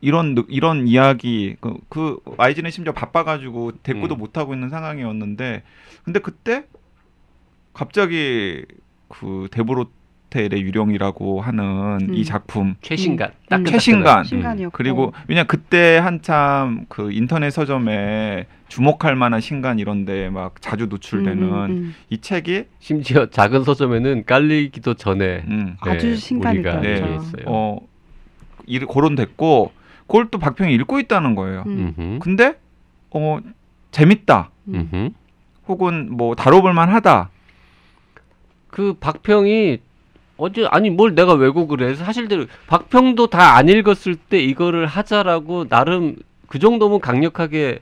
이런 0.00 0.34
느- 0.36 0.44
이런 0.48 0.86
이야기 0.86 1.56
그, 1.60 1.74
그 1.88 2.18
YG는 2.36 2.70
심지어 2.70 2.92
바빠가지고 2.92 3.72
대꾸도 3.82 4.14
음. 4.14 4.18
못 4.18 4.38
하고 4.38 4.54
있는 4.54 4.68
상황이었는데 4.68 5.62
근데 6.04 6.20
그때 6.20 6.64
갑자기 7.72 8.64
그 9.08 9.48
데브로 9.50 9.86
텔의 10.30 10.62
유령이라고 10.62 11.40
하는 11.40 11.98
음. 12.10 12.14
이 12.14 12.24
작품 12.24 12.74
최신간 12.82 13.28
음. 13.28 13.32
따끈따끈한. 13.48 13.64
최신간. 13.72 14.24
신간이었고 14.24 14.76
그리고 14.76 15.12
왜냐 15.26 15.44
그때 15.44 15.96
한참 15.98 16.84
그 16.88 17.10
인터넷 17.12 17.50
서점에 17.50 18.46
주목할 18.68 19.16
만한 19.16 19.40
신간 19.40 19.78
이런데 19.78 20.28
막 20.28 20.60
자주 20.60 20.86
노출되는 20.86 21.42
음, 21.42 21.52
음, 21.52 21.70
음. 21.70 21.94
이 22.10 22.18
책이 22.18 22.64
심지어 22.78 23.26
작은 23.26 23.64
서점에는 23.64 24.24
깔리기도 24.26 24.94
전에 24.94 25.44
음, 25.48 25.76
아주 25.80 26.14
때였죠. 26.18 26.88
얘기했어요. 26.88 27.44
어일 28.66 28.86
거론됐고 28.86 29.72
그걸 30.06 30.28
또 30.30 30.38
박평이 30.38 30.74
읽고 30.74 31.00
있다는 31.00 31.34
거예요. 31.34 31.64
음. 31.66 32.18
근데 32.20 32.58
어 33.10 33.38
재밌다 33.90 34.50
음. 34.68 35.10
혹은 35.66 36.08
뭐 36.14 36.34
다뤄볼 36.34 36.74
만하다 36.74 37.30
그 38.68 38.94
박평이 39.00 39.78
어제 40.38 40.66
아니 40.70 40.88
뭘 40.88 41.14
내가 41.14 41.34
왜곡을 41.34 41.82
해 41.82 41.94
사실대로 41.94 42.46
박평도 42.68 43.26
다 43.26 43.56
안 43.56 43.68
읽었을 43.68 44.14
때 44.14 44.38
이거를 44.40 44.86
하자라고 44.86 45.68
나름 45.68 46.16
그 46.46 46.58
정도면 46.58 47.00
강력하게 47.00 47.80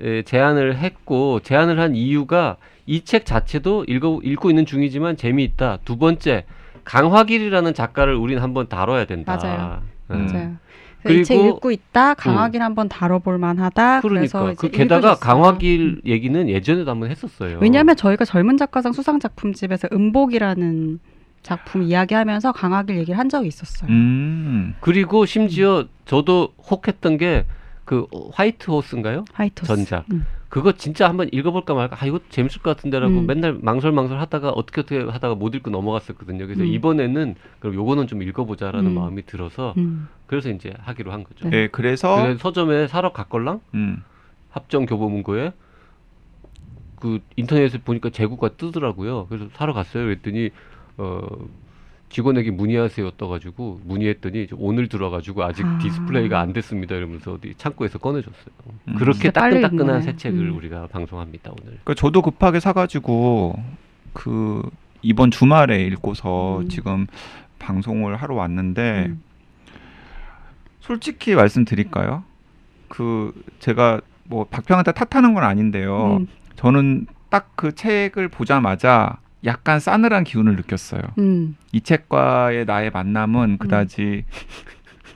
에, 0.00 0.22
제안을 0.22 0.76
했고 0.76 1.40
제안을 1.40 1.80
한 1.80 1.94
이유가 1.96 2.56
이 2.86 3.00
책 3.00 3.24
자체도 3.26 3.84
읽어 3.88 4.20
읽고 4.22 4.50
있는 4.50 4.66
중이지만 4.66 5.16
재미있다. 5.16 5.78
두 5.84 5.96
번째 5.96 6.44
강화길이라는 6.84 7.72
작가를 7.74 8.14
우린 8.14 8.38
한번 8.38 8.68
다뤄야 8.68 9.06
된다. 9.06 9.36
맞아요. 9.42 9.82
음. 10.10 10.26
맞아요. 10.26 10.56
이책 11.20 11.38
읽고 11.46 11.70
있다. 11.70 12.14
강하길 12.14 12.62
한번 12.62 12.88
다뤄볼 12.88 13.36
만하다. 13.38 14.00
그래서 14.00 14.38
그러니까 14.40 14.52
이제 14.52 14.68
그 14.68 14.76
게다가 14.76 15.08
읽으셨어요. 15.12 15.20
강화길 15.20 15.80
음. 15.80 16.00
얘기는 16.06 16.48
예전에도 16.48 16.90
한번 16.90 17.10
했었어요. 17.10 17.58
왜냐하면 17.60 17.94
저희가 17.96 18.24
젊은 18.24 18.56
작가상 18.56 18.92
수상 18.92 19.18
작품집에서 19.20 19.88
음복이라는 19.92 21.00
작품 21.44 21.84
이야기하면서 21.84 22.50
강하길 22.50 22.96
얘기를 22.98 23.16
한 23.18 23.28
적이 23.28 23.46
있었어요. 23.46 23.88
음 23.90 24.74
그리고 24.80 25.24
심지어 25.26 25.84
저도 26.04 26.54
혹했던 26.68 27.18
게 27.18 27.46
그 27.84 28.06
화이트 28.32 28.70
호스인가요? 28.70 29.24
화이트 29.32 29.62
호스. 29.62 29.68
전작. 29.76 30.06
음. 30.10 30.26
그거 30.48 30.72
진짜 30.72 31.08
한번 31.08 31.28
읽어볼까 31.32 31.74
말까. 31.74 31.96
아 32.00 32.06
이거 32.06 32.20
재밌을 32.30 32.62
것 32.62 32.76
같은데라고 32.76 33.20
음. 33.20 33.26
맨날 33.26 33.58
망설망설 33.60 34.20
하다가 34.20 34.50
어떻게 34.50 34.80
어떻게 34.80 34.98
하다가 35.00 35.34
못 35.34 35.54
읽고 35.54 35.70
넘어갔었거든요. 35.70 36.46
그래서 36.46 36.62
음. 36.62 36.66
이번에는 36.66 37.34
그럼 37.58 37.74
요거는 37.74 38.06
좀 38.06 38.22
읽어보자라는 38.22 38.90
음. 38.90 38.94
마음이 38.94 39.26
들어서 39.26 39.74
음. 39.76 40.08
그래서 40.26 40.50
이제 40.50 40.72
하기로 40.78 41.12
한 41.12 41.24
거죠. 41.24 41.48
네. 41.48 41.56
예 41.56 41.68
그래서 41.68 42.22
그래서 42.22 42.38
서점에 42.38 42.86
사러 42.86 43.12
갔걸랑 43.12 43.60
음 43.74 44.02
합정 44.50 44.86
교보문고에 44.86 45.52
그 47.00 47.20
인터넷에 47.36 47.78
보니까 47.78 48.10
재고가 48.10 48.50
뜨더라고요. 48.50 49.26
그래서 49.26 49.48
사러 49.54 49.72
갔어요. 49.72 50.04
그랬더니 50.04 50.50
어 50.96 51.26
직원에게 52.08 52.52
문의하세요 52.52 53.12
떠가지고 53.12 53.80
문의했더니 53.84 54.46
오늘 54.56 54.88
들어가지고 54.88 55.42
아직 55.42 55.66
아. 55.66 55.78
디스플레이가 55.78 56.38
안 56.38 56.52
됐습니다. 56.52 56.94
이러면서 56.94 57.32
어디 57.32 57.54
창고에서 57.56 57.98
꺼내줬어요. 57.98 58.54
음. 58.88 58.94
그렇게 58.94 59.30
따끈따끈한. 59.30 60.02
새 60.02 60.16
책을 60.16 60.48
음. 60.50 60.56
우리가 60.56 60.86
방송합니다 60.88 61.50
오늘. 61.50 61.64
그러니까 61.82 61.94
저도 61.94 62.22
급하게 62.22 62.60
사가지고 62.60 63.60
그 64.12 64.62
이번 65.02 65.30
주말에 65.32 65.82
읽고서 65.86 66.60
음. 66.60 66.68
지금 66.68 67.06
방송을 67.58 68.14
하러 68.16 68.36
왔는데 68.36 69.06
음. 69.08 69.22
솔직히 70.80 71.34
말씀드릴까요? 71.34 72.22
그 72.88 73.32
제가 73.58 74.00
뭐 74.24 74.44
박평한테 74.44 74.92
탓하는 74.92 75.34
건 75.34 75.42
아닌데요. 75.42 76.18
음. 76.20 76.28
저는 76.56 77.06
딱 77.28 77.50
그 77.56 77.74
책을 77.74 78.28
보자마자 78.28 79.18
약간 79.44 79.80
싸늘한 79.80 80.24
기운을 80.24 80.56
느꼈어요. 80.56 81.02
음. 81.18 81.56
이 81.72 81.80
책과의 81.80 82.64
나의 82.64 82.90
만남은 82.90 83.58
그다지 83.58 84.24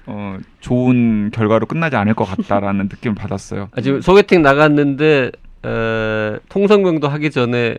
어, 0.06 0.38
좋은 0.60 1.30
결과로 1.30 1.66
끝나지 1.66 1.96
않을 1.96 2.14
것 2.14 2.24
같다라는 2.24 2.88
느낌을 2.92 3.14
받았어요. 3.14 3.68
아, 3.72 3.80
지금 3.80 4.00
소개팅 4.00 4.42
나갔는데 4.42 5.30
에, 5.64 6.38
통성명도 6.48 7.08
하기 7.08 7.30
전에 7.30 7.78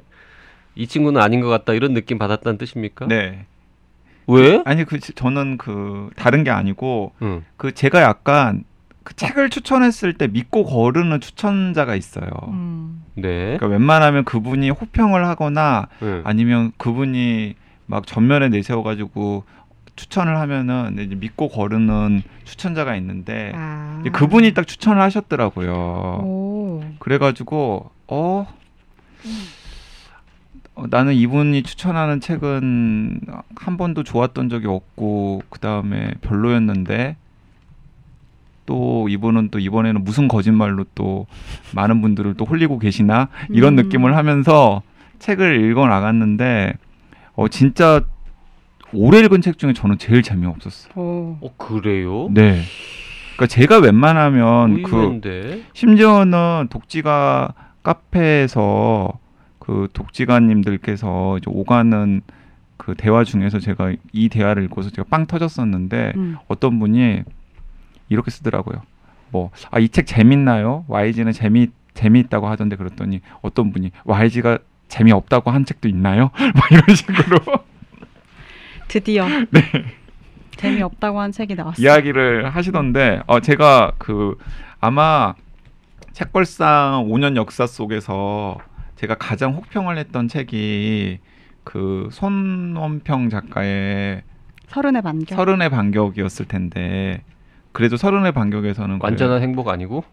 이 0.75 0.87
친구는 0.87 1.21
아닌 1.21 1.41
것 1.41 1.49
같다 1.49 1.73
이런 1.73 1.93
느낌 1.93 2.17
받았다는 2.17 2.57
뜻입니까? 2.57 3.07
네. 3.07 3.45
왜? 4.27 4.61
아니 4.65 4.85
그 4.85 4.99
저는 4.99 5.57
그 5.57 6.09
다른 6.15 6.43
게 6.43 6.51
아니고 6.51 7.13
응. 7.23 7.43
그 7.57 7.73
제가 7.73 8.01
약간 8.03 8.63
그 9.03 9.15
책을 9.15 9.49
추천했을 9.49 10.13
때 10.13 10.27
믿고 10.27 10.65
거르는 10.65 11.19
추천자가 11.19 11.95
있어요. 11.95 12.29
음. 12.47 13.03
네. 13.15 13.57
그러니까 13.57 13.67
웬만하면 13.67 14.25
그분이 14.25 14.69
호평을 14.69 15.25
하거나 15.25 15.87
응. 16.01 16.21
아니면 16.25 16.71
그분이 16.77 17.55
막 17.85 18.05
전면에 18.05 18.49
내세워가지고 18.49 19.43
추천을 19.95 20.37
하면은 20.37 20.97
이제 20.99 21.15
믿고 21.15 21.49
거르는 21.49 22.21
추천자가 22.45 22.95
있는데 22.95 23.51
아. 23.55 23.97
이제 24.01 24.09
그분이 24.09 24.53
딱 24.53 24.65
추천을 24.65 25.01
하셨더라고요. 25.01 25.73
오. 26.23 26.83
그래가지고 26.99 27.91
어, 28.07 28.47
어, 30.75 30.85
나는 30.89 31.13
이분이 31.13 31.63
추천하는 31.63 32.21
책은 32.21 33.21
한 33.55 33.77
번도 33.77 34.03
좋았던 34.03 34.49
적이 34.49 34.67
없고 34.67 35.41
그 35.49 35.59
다음에 35.59 36.11
별로였는데 36.21 37.17
또 38.69 39.09
이분은 39.09 39.49
또 39.49 39.57
이번에는 39.57 40.03
무슨 40.03 40.27
거짓말로 40.27 40.85
또 40.93 41.25
많은 41.73 42.01
분들을 42.01 42.35
또 42.35 42.45
홀리고 42.45 42.77
계시나 42.77 43.29
이런 43.49 43.73
음. 43.73 43.83
느낌을 43.83 44.15
하면서 44.15 44.83
책을 45.17 45.71
읽어 45.71 45.87
나갔는데 45.87 46.73
어 47.33 47.47
진짜 47.47 48.01
오래 48.93 49.21
읽은 49.21 49.41
책 49.41 49.57
중에 49.57 49.73
저는 49.73 49.97
제일 49.97 50.21
재미없었어요. 50.21 50.93
오. 50.95 51.37
어 51.41 51.53
그래요? 51.57 52.29
네. 52.31 52.61
그러니까 53.35 53.47
제가 53.47 53.79
웬만하면 53.79 54.83
그 54.83 54.95
의외인데. 54.95 55.63
심지어는 55.73 56.67
독지가 56.69 57.55
카페에서 57.81 59.17
그 59.57 59.87
독지가님들께서 59.93 61.39
이제 61.39 61.45
오가는 61.47 62.21
그 62.77 62.93
대화 62.95 63.23
중에서 63.23 63.57
제가 63.57 63.93
이 64.13 64.29
대화를 64.29 64.63
읽고서 64.65 64.91
제가 64.91 65.07
빵 65.09 65.25
터졌었는데 65.25 66.13
음. 66.17 66.37
어떤 66.47 66.77
분이 66.77 67.23
이렇게 68.09 68.31
쓰더라고요. 68.31 68.81
뭐 69.31 69.51
아 69.71 69.79
이 69.79 69.89
책 69.89 70.07
재밌나요? 70.07 70.85
YG는 70.87 71.31
재미 71.33 71.67
재미있다고 71.93 72.47
하던데 72.47 72.75
그랬더니 72.75 73.21
어떤 73.41 73.71
분이 73.71 73.91
YG가 74.05 74.57
재미없다고 74.87 75.51
한 75.51 75.65
책도 75.65 75.87
있나요? 75.87 76.31
뭐 76.55 76.63
이런 76.71 76.95
식으로 76.95 77.39
드디어 78.87 79.27
네. 79.51 79.61
재미없다고 80.55 81.19
한 81.21 81.31
책이 81.31 81.55
나왔어요. 81.55 81.83
이야기를 81.85 82.49
하시던데 82.49 83.21
어 83.27 83.39
제가 83.39 83.93
그 83.97 84.37
아마 84.81 85.33
책걸상 86.13 87.05
5년 87.07 87.35
역사 87.35 87.65
속에서 87.67 88.57
제가 88.95 89.15
가장 89.15 89.53
혹평을 89.53 89.97
했던 89.97 90.27
책이 90.27 91.19
그 91.63 92.09
손원평 92.11 93.29
작가의 93.29 94.23
서른의 94.67 95.01
반격. 95.01 95.35
서른의 95.35 95.69
반격이었을 95.69 96.45
텐데 96.47 97.21
그래도 97.71 97.97
서른의 97.97 98.31
반격에서는 98.31 98.99
완전한 99.01 99.41
행복 99.41 99.69
아니고? 99.69 100.03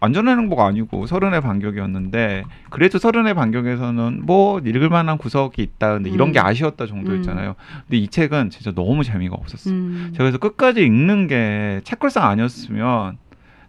완전한 0.00 0.38
행복 0.38 0.60
아니고 0.60 1.06
서른의 1.06 1.42
반격이었는데 1.42 2.44
그래도 2.70 2.98
서른의 2.98 3.34
반격에서는 3.34 4.22
뭐 4.24 4.58
읽을 4.60 4.88
만한 4.88 5.18
구석이 5.18 5.62
있다 5.62 5.94
근데 5.94 6.10
이런 6.10 6.28
음. 6.28 6.32
게 6.32 6.40
아쉬웠다 6.40 6.86
정도였잖아요. 6.86 7.54
근데 7.86 7.96
이 7.98 8.08
책은 8.08 8.50
진짜 8.50 8.72
너무 8.72 9.04
재미가 9.04 9.36
없었어요. 9.36 9.74
음. 9.74 10.08
제가 10.12 10.24
그래서 10.24 10.38
끝까지 10.38 10.82
읽는 10.82 11.26
게 11.26 11.80
책걸상 11.84 12.24
아니었으면 12.24 13.18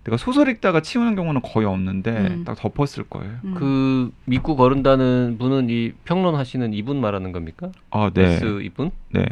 내가 0.03 0.17
소설 0.17 0.49
읽다가 0.49 0.81
치우는 0.81 1.15
경우는 1.15 1.41
거의 1.41 1.67
없는데 1.67 2.11
음. 2.11 2.43
딱 2.45 2.55
덮었을 2.55 3.03
거예요. 3.09 3.33
음. 3.43 3.53
그 3.55 4.11
믿고 4.25 4.55
거른다는 4.55 5.35
분은 5.37 5.69
이 5.69 5.91
평론하시는 6.05 6.73
이분 6.73 7.01
말하는 7.01 7.31
겁니까? 7.33 7.69
아, 7.91 8.09
네. 8.13 8.39
이분? 8.63 8.91
네. 9.09 9.25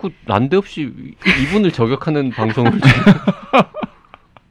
그 0.00 0.10
난데없이 0.26 0.92
이분을 1.42 1.72
저격하는 1.72 2.30
방송을 2.36 2.72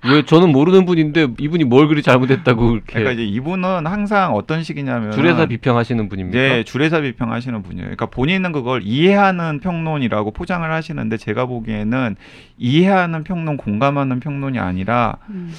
왜 0.06 0.24
저는 0.24 0.52
모르는 0.52 0.86
분인데 0.86 1.28
이분이 1.38 1.66
뭘 1.66 1.88
그리 1.88 2.02
잘못했다고 2.02 2.72
이렇게 2.76 2.94
그러니까 2.94 3.12
이제 3.12 3.26
이분은 3.26 3.86
항상 3.86 4.34
어떤 4.34 4.64
식이냐면 4.64 5.12
줄에서 5.12 5.46
비평하시는 5.48 6.08
분입니까? 6.08 6.40
네, 6.40 6.64
줄에서 6.64 7.02
비평하시는 7.02 7.62
분이에요. 7.64 7.84
그러니까 7.84 8.06
본인은 8.06 8.54
그걸 8.54 8.82
이해하는 8.84 9.60
평론이라고 9.60 10.32
포장을 10.32 10.72
하시는데 10.72 11.18
제가 11.18 11.46
보기에는 11.48 12.16
이해하는 12.58 13.24
평론, 13.26 13.58
공감하는 13.58 14.22
평론이 14.22 14.58
아니라 14.58 15.18
음. 15.30 15.54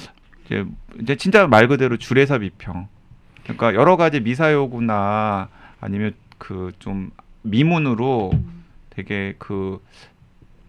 이제 0.45 0.65
이제 1.01 1.15
진짜 1.17 1.45
말 1.45 1.67
그대로 1.67 1.97
줄에서 1.97 2.39
비평. 2.39 2.87
그러니까 3.43 3.75
여러 3.75 3.95
가지 3.95 4.21
미사여구나 4.21 5.49
아니면 5.79 6.13
그 6.39 6.71
좀 6.79 7.11
미문으로 7.43 8.31
되게 8.91 9.33
그 9.39 9.79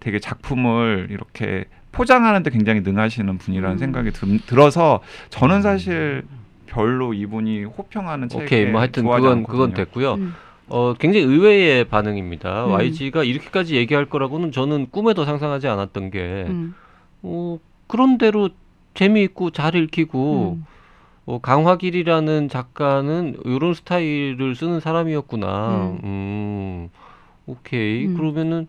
되게 0.00 0.18
작품을 0.18 1.08
이렇게 1.10 1.66
포장하는데 1.92 2.50
굉장히 2.50 2.80
능하시는 2.80 3.38
분이라는 3.38 3.76
음. 3.76 3.78
생각이 3.78 4.10
들, 4.10 4.40
들어서 4.46 5.00
저는 5.28 5.62
사실 5.62 6.24
별로 6.66 7.12
이분이 7.12 7.64
호평하는 7.64 8.28
책에 8.28 8.44
오케이 8.44 8.66
뭐 8.66 8.80
하여튼 8.80 9.04
좋아하지 9.04 9.22
그건 9.22 9.42
그건 9.44 9.60
않거든요. 9.70 9.84
됐고요. 9.84 10.14
음. 10.14 10.34
어 10.68 10.94
굉장히 10.98 11.26
의외의 11.26 11.84
반응입니다. 11.84 12.66
음. 12.66 12.72
YG가 12.72 13.24
이렇게까지 13.24 13.76
얘기할 13.76 14.06
거라고는 14.06 14.52
저는 14.52 14.88
꿈에도 14.90 15.24
상상하지 15.24 15.68
않았던 15.68 16.10
게 16.10 16.46
음. 16.48 16.74
어, 17.22 17.58
그런 17.86 18.18
대로 18.18 18.48
재미있고 18.94 19.50
잘 19.50 19.74
읽히고 19.74 20.56
음. 20.58 20.66
어, 21.26 21.38
강화길이라는 21.40 22.48
작가는 22.48 23.36
이런 23.44 23.74
스타일을 23.74 24.54
쓰는 24.56 24.80
사람이었구나. 24.80 25.98
음. 26.02 26.88
음, 27.46 27.52
오케이. 27.52 28.06
음. 28.06 28.16
그러면은 28.16 28.68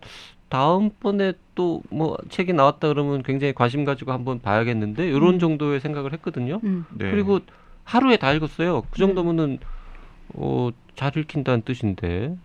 다음번에 0.50 1.34
또 1.56 1.82
뭐 1.90 2.18
책이 2.30 2.54
나왔다 2.54 2.88
그러면 2.88 3.24
굉장히 3.24 3.54
관심 3.54 3.86
가지고 3.86 4.12
한번 4.12 4.40
봐야겠는데 4.40 5.08
이런 5.08 5.36
음. 5.36 5.40
정도의 5.40 5.80
생각을 5.80 6.14
했거든요. 6.14 6.60
음. 6.64 6.86
네. 6.94 7.12
그리고 7.12 7.40
하루에 7.84 8.18
다 8.18 8.32
읽었어요. 8.34 8.82
그 8.90 9.00
네. 9.00 9.06
정도면은 9.06 9.60
어, 10.30 10.70
잘 10.96 11.16
읽힌다는 11.18 11.62
뜻인데 11.64 12.36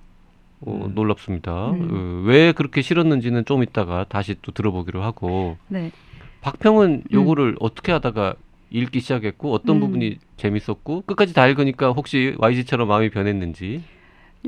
어, 0.60 0.84
음. 0.86 0.94
놀랍습니다. 0.94 1.70
음. 1.70 1.88
어, 1.90 2.28
왜 2.28 2.52
그렇게 2.52 2.82
싫었는지는 2.82 3.44
좀 3.44 3.62
이따가 3.62 4.04
다시 4.08 4.36
또 4.42 4.52
들어보기로 4.52 5.02
하고 5.02 5.56
네. 5.68 5.90
박평은 6.40 7.04
요거를 7.12 7.56
어떻게 7.60 7.92
하다가 7.92 8.34
읽기 8.70 9.00
시작했고 9.00 9.52
어떤 9.52 9.76
음. 9.76 9.80
부분이 9.80 10.18
재밌었고 10.36 11.02
끝까지 11.06 11.32
다 11.32 11.46
읽으니까 11.46 11.90
혹시 11.92 12.34
YG처럼 12.38 12.88
마음이 12.88 13.10
변했는지 13.10 13.82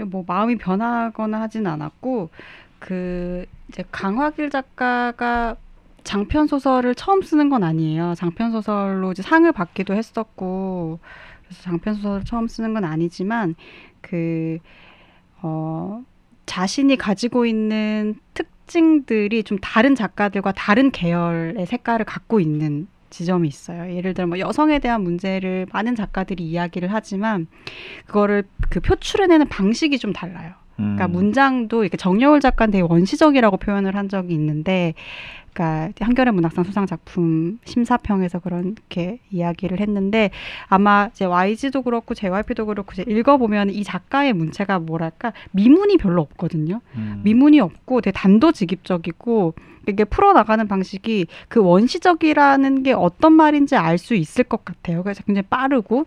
뭐 0.07 0.25
마음이 0.27 0.57
변하거나 0.57 1.41
하진 1.41 1.67
않았고 1.67 2.31
그 2.79 3.47
이제 3.69 3.85
강화길 3.91 4.51
작가가 4.51 5.57
장편 6.05 6.47
소설을 6.47 6.95
처음 6.95 7.23
쓰는 7.23 7.51
건 7.51 7.63
아니에요. 7.63 8.15
장편 8.17 8.53
소설로 8.53 9.13
이제 9.13 9.23
상을 9.23 9.51
받기도 9.53 9.95
했었고 9.95 10.99
그래서 11.45 11.63
장편 11.63 11.95
소설을 11.95 12.25
처음 12.25 12.49
쓰는 12.49 12.75
건 12.75 12.85
아니지만 12.85 13.55
그 14.01 14.59
어, 15.43 16.03
자신이 16.47 16.97
가지고 16.97 17.47
있는 17.47 18.17
특징들이 18.35 19.43
좀 19.43 19.59
다른 19.59 19.95
작가들과 19.95 20.53
다른 20.53 20.91
계열의 20.91 21.67
색깔을 21.67 22.05
갖고 22.07 22.41
있는 22.41 22.89
지점이 23.11 23.49
있어요. 23.49 23.95
예를 23.95 24.15
들어 24.15 24.27
뭐 24.27 24.39
여성에 24.39 24.79
대한 24.79 25.03
문제를 25.03 25.67
많은 25.73 25.95
작가들이 25.95 26.45
이야기를 26.45 26.93
하지만 26.93 27.47
그거를 28.07 28.45
그 28.71 28.81
표출해내는 28.81 29.49
방식이 29.49 29.99
좀 29.99 30.13
달라요. 30.13 30.53
음. 30.79 30.97
그러니까 30.97 31.09
문장도 31.09 31.83
이렇게 31.83 31.97
정여울 31.97 32.41
작가는 32.41 32.73
되게 32.73 32.83
원시적이라고 32.83 33.59
표현을 33.59 33.97
한 33.97 34.09
적이 34.09 34.35
있는데, 34.35 34.95
그러니까 35.53 35.93
한겨레 36.05 36.31
문학상 36.31 36.65
수상 36.65 36.87
작품 36.87 37.59
심사평에서 37.65 38.39
그렇게 38.41 39.21
이야기를 39.31 39.81
했는데 39.81 40.31
아마 40.69 41.09
이제 41.13 41.25
YG도 41.25 41.83
그렇고 41.83 42.15
JYP도 42.15 42.67
그렇고 42.67 42.93
이제 42.93 43.05
읽어보면 43.07 43.71
이 43.71 43.85
작가의 43.85 44.33
문체가 44.33 44.79
뭐랄까 44.79 45.33
미문이 45.53 45.97
별로 45.99 46.23
없거든요. 46.23 46.81
음. 46.97 47.21
미문이 47.25 47.61
없고 47.61 48.01
되게 48.01 48.13
단도직입적이고 48.13 49.55
이게 49.89 50.05
풀어나가는 50.05 50.67
방식이 50.69 51.27
그 51.49 51.61
원시적이라는 51.61 52.83
게 52.83 52.93
어떤 52.93 53.33
말인지 53.33 53.77
알 53.77 53.99
수 53.99 54.15
있을 54.15 54.45
것 54.45 54.65
같아요. 54.65 55.03
그래서 55.03 55.23
굉장히 55.25 55.47
빠르고 55.49 56.05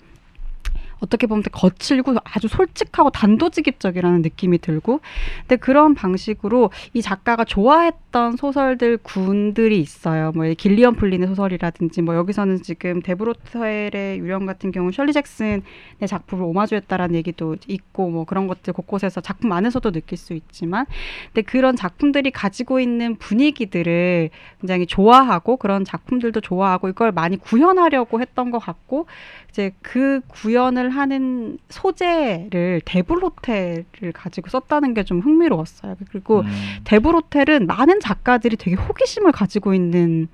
어떻게 1.04 1.28
보면 1.28 1.44
거칠고 1.52 2.16
아주 2.24 2.48
솔직하고 2.48 3.10
단도직입적이라는 3.10 4.22
느낌이 4.22 4.60
들고 4.60 5.02
근데 5.42 5.58
그런 5.58 5.94
방식으로 5.96 6.72
이 6.94 7.02
작가가 7.02 7.44
좋아했던 7.44 8.38
소설들 8.38 8.98
군들이 8.98 9.80
있어요. 9.80 10.32
뭐 10.34 10.46
길리언 10.58 10.96
플린의 10.96 11.28
소설이라든지 11.28 12.02
뭐 12.02 12.16
여기서는 12.16 12.64
지금 12.64 13.02
데브로텔의 13.02 14.20
유령 14.20 14.46
같은 14.46 14.72
경우 14.72 14.92
셜리 14.92 15.12
잭슨의 15.12 15.62
작품을 16.08 16.46
오마주했다라는 16.46 17.16
얘기도 17.16 17.58
있고 17.68 18.10
뭐 18.10 18.24
그런 18.24 18.48
것들 18.48 18.72
곳곳에서 18.72 19.20
작품 19.20 19.52
안에서도 19.52 19.92
느낄 19.92 20.18
수 20.18 20.34
있지만 20.34 20.86
근데 21.28 21.42
그런 21.42 21.76
작품들이 21.76 22.32
가지고 22.32 22.80
있는 22.80 23.18
분위기들을 23.18 24.30
굉장히 24.62 24.86
좋아하고 24.86 25.58
그런 25.58 25.84
작품들도 25.84 26.40
좋아하고 26.40 26.88
이걸 26.88 27.12
많이 27.12 27.36
구현하려고 27.38 28.22
했던 28.22 28.52
것 28.52 28.60
같고 28.60 29.08
이제 29.50 29.72
그 29.82 30.22
구현을 30.30 30.93
하는 30.96 31.58
소재를 31.70 32.82
데블호텔을 32.86 34.12
가지고 34.14 34.50
썼다는 34.50 34.94
게 34.94 35.04
좀 35.04 35.20
흥미로웠어요. 35.20 35.96
그리고 36.10 36.40
음. 36.42 36.46
데브로텔은 36.86 37.68
많은 37.68 38.00
작가들이 38.00 38.56
되게 38.56 38.76
호기심을 38.76 39.32
가지고 39.34 39.74
있는 39.74 40.30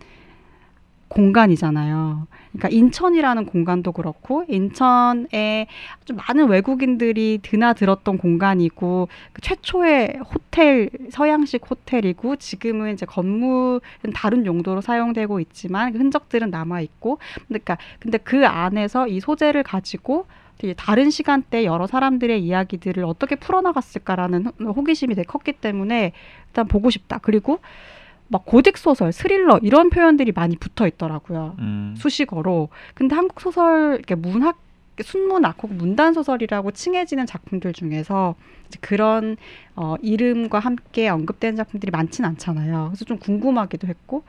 공간이잖아요. 1.07 2.27
그러니까 2.51 2.69
인천이라는 2.69 3.45
공간도 3.47 3.91
그렇고 3.93 4.45
인천에 4.47 5.67
좀 6.05 6.17
많은 6.17 6.47
외국인들이 6.47 7.39
드나들었던 7.41 8.17
공간이고 8.19 9.07
그 9.33 9.41
최초의 9.41 10.19
호텔 10.31 10.89
서양식 11.09 11.69
호텔이고 11.69 12.35
지금은 12.35 12.93
이제 12.93 13.07
건물은 13.07 13.79
다른 14.13 14.45
용도로 14.45 14.81
사용되고 14.81 15.39
있지만 15.39 15.93
그 15.93 15.97
흔적들은 15.99 16.51
남아 16.51 16.81
있고 16.81 17.17
그러니까 17.47 17.77
근데 17.99 18.19
그 18.19 18.45
안에서 18.45 19.07
이 19.07 19.19
소재를 19.19 19.63
가지고 19.63 20.27
되게 20.59 20.73
다른 20.73 21.09
시간대 21.09 21.63
여러 21.65 21.87
사람들의 21.87 22.43
이야기들을 22.43 23.03
어떻게 23.05 23.35
풀어나갔을까라는 23.35 24.45
호- 24.59 24.71
호기심이 24.71 25.15
되게 25.15 25.25
컸기 25.25 25.53
때문에 25.53 26.11
일단 26.47 26.67
보고 26.67 26.89
싶다. 26.89 27.17
그리고 27.21 27.59
막 28.27 28.45
고딕 28.45 28.75
소설, 28.77 29.11
스릴러 29.13 29.59
이런 29.63 29.89
표현들이 29.89 30.33
많이 30.33 30.57
붙어 30.57 30.85
있더라고요. 30.85 31.55
음. 31.59 31.95
수식어로. 31.97 32.67
근데 32.93 33.15
한국 33.15 33.39
소설 33.41 33.95
이렇게 33.95 34.13
문학 34.15 34.59
순문학 35.01 35.63
혹은 35.63 35.77
문단 35.77 36.13
소설이라고 36.13 36.71
칭해지는 36.71 37.25
작품들 37.25 37.71
중에서 37.71 38.35
그런 38.81 39.37
어, 39.77 39.95
이름과 40.01 40.59
함께 40.59 41.07
언급되는 41.07 41.55
작품들이 41.55 41.89
많진 41.89 42.25
않잖아요. 42.25 42.87
그래서 42.89 43.05
좀 43.05 43.17
궁금하기도 43.17 43.87
했고 43.87 44.23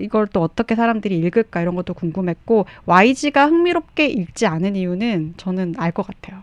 이걸 0.00 0.26
또 0.28 0.42
어떻게 0.42 0.74
사람들이 0.74 1.16
읽을까 1.18 1.60
이런 1.60 1.74
것도 1.74 1.94
궁금했고 1.94 2.66
YG가 2.86 3.46
흥미롭게 3.46 4.06
읽지 4.06 4.46
않은 4.46 4.76
이유는 4.76 5.34
저는 5.36 5.74
알 5.78 5.92
것 5.92 6.06
같아요. 6.06 6.42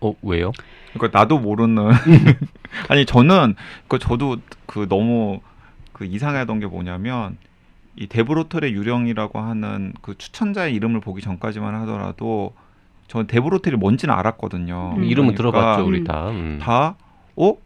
어 0.00 0.14
왜요? 0.22 0.52
그러니까 0.94 1.18
나도 1.18 1.38
모르는 1.38 1.90
아니 2.88 3.04
저는 3.06 3.54
그 3.88 3.98
저도 3.98 4.38
그 4.66 4.88
너무 4.88 5.40
그 5.92 6.04
이상하던 6.04 6.60
게 6.60 6.66
뭐냐면 6.66 7.38
이 7.96 8.06
데브로텔의 8.06 8.72
유령이라고 8.72 9.38
하는 9.38 9.94
그 10.02 10.16
추천자의 10.16 10.74
이름을 10.74 11.00
보기 11.00 11.22
전까지만 11.22 11.74
하더라도 11.82 12.52
저 13.08 13.24
데브로텔이 13.24 13.76
뭔지는 13.76 14.14
알았거든요. 14.14 14.94
음. 14.98 15.04
이름은 15.04 15.34
그러니까 15.34 15.36
들어봤죠 15.36 15.86
우리 15.86 16.00
음. 16.00 16.04
다. 16.04 16.28
음. 16.30 16.58
다 16.60 16.96
어? 17.36 17.56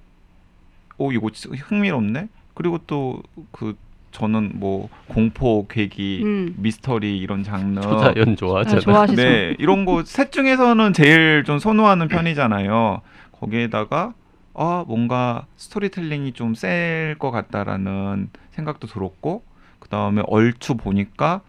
어 0.99 1.13
이거 1.13 1.29
흥미롭네. 1.35 2.29
그리고 2.55 2.79
또그 2.79 3.77
저는 4.11 4.53
뭐 4.55 4.89
공포, 5.09 5.67
괴기, 5.69 6.21
음. 6.25 6.55
미스터리 6.59 7.19
이런 7.19 7.43
장르 7.45 7.81
조다연 7.81 8.37
좋아하잖아. 8.37 8.77
아, 8.79 8.81
좋아하시죠? 8.81 9.23
네, 9.23 9.55
이런 9.59 9.85
거 9.85 10.03
셋 10.05 10.33
중에서는 10.33 10.93
제일 10.93 11.45
좀 11.45 11.59
선호하는 11.59 12.09
편이잖아요. 12.09 13.01
거기에다가 13.33 14.15
아 14.55 14.85
뭔가 14.87 15.47
스토리텔링이 15.57 16.33
좀 16.33 16.55
셀 16.55 17.15
것 17.19 17.31
같다라는 17.31 18.31
생각도 18.51 18.87
들었고 18.89 19.45
그 19.79 19.89
다음에 19.89 20.23
얼추 20.27 20.77
보니까 20.77 21.41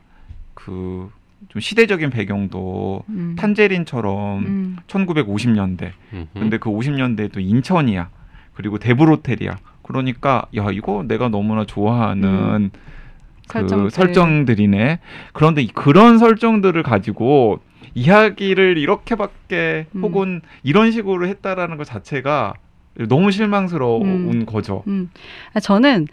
그 0.53 1.09
좀 1.49 1.59
시대적인 1.59 2.11
배경도 2.11 3.03
음. 3.09 3.35
탄제린처럼 3.37 4.39
음. 4.45 4.77
1950년대 4.87 5.91
음흠. 6.13 6.27
근데 6.35 6.57
그 6.59 6.69
50년대도 6.69 7.39
인천이야 7.39 8.09
그리고 8.53 8.77
데브로텔이야 8.77 9.57
그러니까 9.83 10.45
야 10.55 10.67
이거 10.71 11.03
내가 11.07 11.29
너무나 11.29 11.65
좋아하는 11.65 12.71
그 13.47 13.59
설정들. 13.59 13.91
설정들이네. 13.91 14.99
그런데 15.33 15.61
이- 15.61 15.67
그런 15.67 16.17
설정들을 16.17 16.81
가지고 16.83 17.59
이야기를 17.93 18.77
이렇게밖에 18.77 19.87
음. 19.95 20.01
혹은 20.03 20.41
이런 20.63 20.91
식으로 20.91 21.27
했다라는 21.27 21.75
것 21.77 21.83
자체가 21.85 22.53
너무 23.09 23.31
실망스러운 23.31 24.03
음. 24.03 24.45
거죠. 24.45 24.83
음. 24.87 25.09
아, 25.53 25.59
저는 25.59 26.07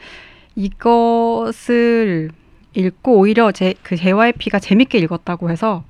이것을 0.57 2.31
읽고 2.75 3.19
오히려 3.19 3.53
제 3.53 3.75
그 3.83 3.97
JYP가 3.97 4.59
재밌게 4.59 4.99
읽었다고 4.99 5.51
해서 5.51 5.85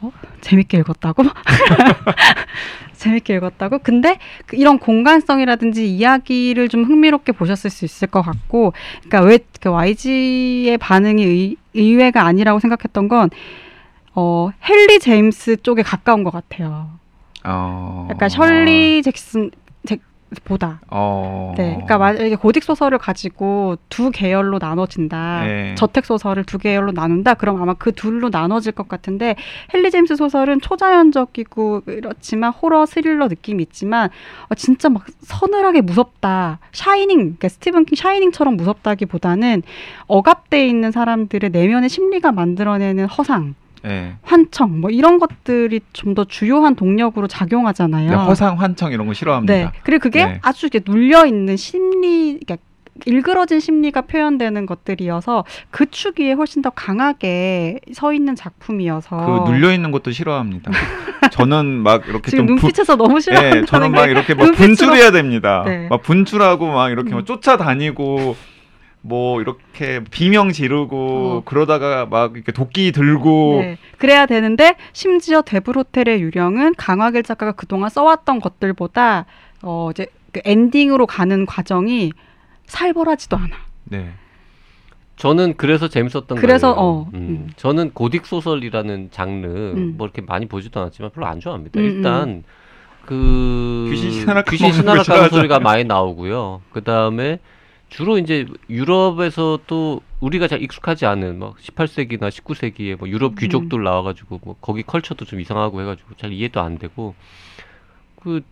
어? 0.00 0.12
재밌게 0.40 0.78
읽었다고? 0.78 1.24
재밌게 2.96 3.34
읽었다고? 3.36 3.80
근데 3.80 4.18
그 4.46 4.56
이런 4.56 4.78
공간성이라든지 4.78 5.86
이야기를 5.88 6.68
좀 6.68 6.84
흥미롭게 6.84 7.32
보셨을 7.32 7.70
수 7.70 7.84
있을 7.84 8.08
것 8.08 8.22
같고, 8.22 8.72
그러니까 9.08 9.20
왜 9.22 9.38
그 9.66 9.70
YG의 9.70 10.78
반응이 10.78 11.24
의, 11.24 11.56
의외가 11.74 12.24
아니라고 12.24 12.60
생각했던 12.60 13.08
건 13.08 13.30
어, 14.14 14.50
헨리 14.62 15.00
제임스 15.00 15.62
쪽에 15.62 15.82
가까운 15.82 16.22
것 16.22 16.30
같아요. 16.30 16.88
어. 17.44 18.06
약간 18.10 18.28
셜리 18.28 19.02
잭슨 19.02 19.50
잭 19.50 19.65
보다. 20.44 20.80
어. 20.88 21.54
네, 21.56 21.70
그러니까 21.70 21.98
만약에 21.98 22.36
고딕 22.36 22.62
소설을 22.62 22.98
가지고 22.98 23.76
두 23.88 24.10
계열로 24.10 24.58
나눠진다. 24.58 25.44
네. 25.44 25.74
저택 25.76 26.04
소설을 26.04 26.44
두 26.44 26.58
계열로 26.58 26.92
나눈다. 26.92 27.34
그럼 27.34 27.60
아마 27.60 27.74
그 27.74 27.92
둘로 27.92 28.28
나눠질 28.28 28.72
것 28.72 28.88
같은데 28.88 29.36
헨리 29.74 29.90
제임스 29.90 30.16
소설은 30.16 30.60
초자연적이고 30.60 31.82
그렇지만 31.84 32.52
호러 32.52 32.86
스릴러 32.86 33.28
느낌이 33.28 33.62
있지만 33.64 34.10
어, 34.48 34.54
진짜 34.54 34.88
막 34.88 35.04
서늘하게 35.20 35.80
무섭다. 35.82 36.58
샤이닝, 36.72 37.18
그러니까 37.18 37.48
스티븐 37.48 37.84
킹 37.84 37.96
샤이닝처럼 37.96 38.56
무섭다기보다는 38.56 39.62
억압돼 40.06 40.66
있는 40.66 40.90
사람들의 40.90 41.50
내면의 41.50 41.88
심리가 41.88 42.32
만들어내는 42.32 43.06
허상. 43.06 43.54
네. 43.86 44.14
환청 44.22 44.80
뭐 44.80 44.90
이런 44.90 45.18
것들이 45.18 45.80
좀 45.92 46.14
더 46.16 46.24
주요한 46.24 46.74
동력으로 46.76 47.26
작용하잖아요. 47.26 48.08
네, 48.10 48.16
허상 48.16 48.58
환청 48.60 48.92
이런 48.92 49.06
거 49.06 49.12
싫어합니다. 49.12 49.52
네. 49.52 49.70
그리고 49.82 50.02
그게 50.04 50.24
네. 50.24 50.38
아주 50.42 50.66
이렇게 50.66 50.80
눌려 50.90 51.26
있는 51.26 51.56
심리, 51.56 52.38
그러니까 52.44 52.56
일그러진 53.04 53.60
심리가 53.60 54.00
표현되는 54.00 54.64
것들이어서 54.64 55.44
그축 55.70 56.18
위에 56.20 56.32
훨씬 56.32 56.62
더 56.62 56.70
강하게 56.70 57.80
서 57.92 58.14
있는 58.14 58.34
작품이어서 58.34 59.44
그 59.44 59.50
눌려 59.50 59.72
있는 59.74 59.90
것도 59.90 60.10
싫어합니다. 60.12 60.70
저는 61.32 61.66
막 61.82 62.08
이렇게 62.08 62.30
지금 62.30 62.46
좀 62.46 62.56
부- 62.56 62.62
눈빛에서 62.62 62.96
너무 62.96 63.20
싫어한다는 63.20 63.60
네, 63.60 63.66
저는 63.66 63.92
게막 63.92 64.08
이렇게 64.10 64.32
막 64.34 64.46
눈빛으로- 64.46 64.56
분출해야 64.56 65.10
됩니다. 65.10 65.62
네. 65.66 65.88
막 65.90 66.00
분출하고 66.02 66.66
막 66.72 66.88
이렇게 66.90 67.10
음. 67.10 67.16
막 67.16 67.26
쫓아다니고 67.26 68.34
뭐 69.06 69.40
이렇게 69.40 70.02
비명 70.10 70.50
지르고 70.50 70.96
어. 70.96 71.42
그러다가 71.44 72.06
막 72.06 72.34
이렇게 72.34 72.50
도끼 72.50 72.90
들고 72.90 73.58
네. 73.60 73.78
그래야 73.98 74.26
되는데 74.26 74.74
심지어 74.92 75.42
데블 75.42 75.76
호텔의 75.76 76.20
유령은 76.22 76.74
강화길 76.74 77.22
작가가 77.22 77.52
그동안 77.52 77.88
써왔던 77.88 78.40
것들보다 78.40 79.26
어 79.62 79.90
이제 79.92 80.06
그 80.32 80.40
엔딩으로 80.44 81.06
가는 81.06 81.46
과정이 81.46 82.12
살벌하지도 82.66 83.36
않아. 83.36 83.56
네. 83.84 84.10
저는 85.16 85.54
그래서 85.56 85.88
재밌었던 85.88 86.36
그래서, 86.36 86.74
거예요. 86.74 86.88
어, 86.88 87.10
음. 87.14 87.18
음. 87.18 87.50
저는 87.56 87.92
고딕 87.92 88.24
소설이라는 88.24 89.08
장르 89.12 89.46
음. 89.46 89.94
뭐 89.96 90.06
이렇게 90.06 90.20
많이 90.20 90.46
보지도 90.46 90.80
않았지만 90.80 91.12
별로 91.12 91.26
안 91.26 91.40
좋아합니다. 91.40 91.80
음, 91.80 91.84
일단 91.84 92.44
그 93.06 93.86
귀신 93.90 94.10
신하락 94.10 94.44
귀신 94.46 94.72
신하락 94.72 95.06
가는. 95.06 95.28
소리가 95.30 95.60
많이 95.60 95.84
나오고요. 95.84 96.60
그 96.70 96.82
다음에 96.82 97.38
주로 97.88 98.18
이제 98.18 98.46
유럽에서 98.68 99.60
또 99.66 100.02
우리가 100.20 100.48
잘 100.48 100.62
익숙하지 100.62 101.06
않은 101.06 101.38
막 101.38 101.56
18세기나 101.58 102.28
19세기에 102.28 102.98
뭐 102.98 103.08
유럽 103.08 103.32
음. 103.32 103.36
귀족들 103.36 103.82
나와가지고 103.82 104.40
뭐 104.42 104.56
거기 104.60 104.82
컬처도 104.82 105.24
좀 105.24 105.40
이상하고 105.40 105.80
해가지고 105.80 106.14
잘 106.16 106.32
이해도 106.32 106.60
안 106.60 106.78
되고 106.78 107.14
그 108.20 108.42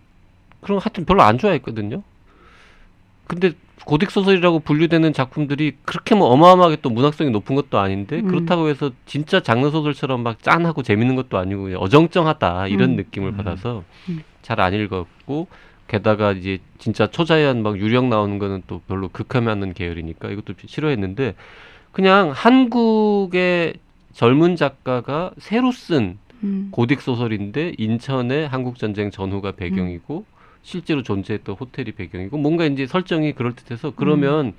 그런 0.61 0.79
거 0.79 0.85
하여튼 0.85 1.05
별로 1.05 1.23
안 1.23 1.38
좋아했거든요. 1.38 2.03
근데 3.27 3.53
고딕 3.85 4.11
소설이라고 4.11 4.61
분류되는 4.61 5.12
작품들이 5.12 5.77
그렇게 5.85 6.14
뭐 6.14 6.29
어마어마하게 6.29 6.77
또 6.81 6.90
문학성이 6.90 7.31
높은 7.31 7.55
것도 7.55 7.79
아닌데 7.79 8.20
음. 8.20 8.29
그렇다고 8.29 8.68
해서 8.68 8.90
진짜 9.05 9.40
장르 9.40 9.70
소설처럼 9.70 10.23
막 10.23 10.42
짠하고 10.42 10.83
재밌는 10.83 11.16
것도 11.16 11.38
아니고 11.38 11.68
어정쩡하다 11.79 12.68
이런 12.68 12.90
음. 12.90 12.97
느낌을 12.97 13.31
음. 13.31 13.37
받아서 13.37 13.85
음. 14.09 14.23
잘안 14.42 14.75
읽었고 14.75 15.49
게다가 15.87 16.33
이제 16.33 16.59
진짜 16.79 17.07
초자연 17.07 17.62
막 17.62 17.79
유령 17.79 18.09
나오는 18.09 18.38
거는 18.38 18.62
또 18.66 18.81
별로 18.88 19.09
극혐하는 19.09 19.75
계열이니까 19.75 20.31
이것도 20.31 20.55
싫어했는데 20.66 21.35
그냥 21.92 22.31
한국의 22.35 23.75
젊은 24.12 24.57
작가가 24.57 25.33
새로 25.38 25.73
쓴 25.73 26.18
음. 26.42 26.70
고딕 26.73 27.01
소설인데 27.01 27.75
인천의 27.79 28.49
한국 28.49 28.79
전쟁 28.79 29.11
전후가 29.11 29.53
배경이고 29.53 30.25
실제로 30.62 31.03
존재했던 31.03 31.57
호텔이 31.57 31.92
배경이고 31.92 32.37
뭔가 32.38 32.64
이제 32.64 32.87
설정이 32.87 33.33
그럴 33.33 33.55
듯해서 33.55 33.92
그러면 33.94 34.55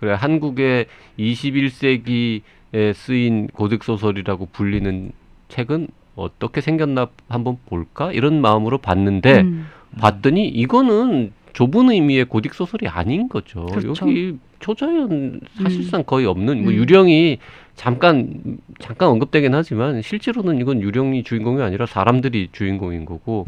그래 0.00 0.12
한국의 0.14 0.86
21세기에 1.18 2.94
쓰인 2.94 3.48
고딕 3.48 3.82
소설이라고 3.82 4.46
불리는 4.52 5.12
책은 5.48 5.88
어떻게 6.14 6.60
생겼나 6.60 7.08
한번 7.28 7.58
볼까 7.66 8.12
이런 8.12 8.40
마음으로 8.40 8.78
봤는데 8.78 9.40
음. 9.40 9.66
봤더니 10.00 10.48
이거는 10.48 11.32
좁은 11.52 11.90
의미의 11.90 12.26
고딕 12.26 12.52
소설이 12.52 12.86
아닌 12.88 13.28
거죠. 13.28 13.66
그렇죠. 13.66 14.06
여기 14.06 14.38
초자연 14.60 15.40
사실상 15.62 16.04
거의 16.04 16.26
없는 16.26 16.62
뭐 16.62 16.72
음. 16.72 16.76
유령이 16.76 17.38
잠깐 17.74 18.58
잠깐 18.78 19.08
언급되긴 19.08 19.54
하지만 19.54 20.02
실제로는 20.02 20.60
이건 20.60 20.80
유령이 20.80 21.22
주인공이 21.22 21.62
아니라 21.62 21.86
사람들이 21.86 22.48
주인공인 22.52 23.04
거고 23.04 23.46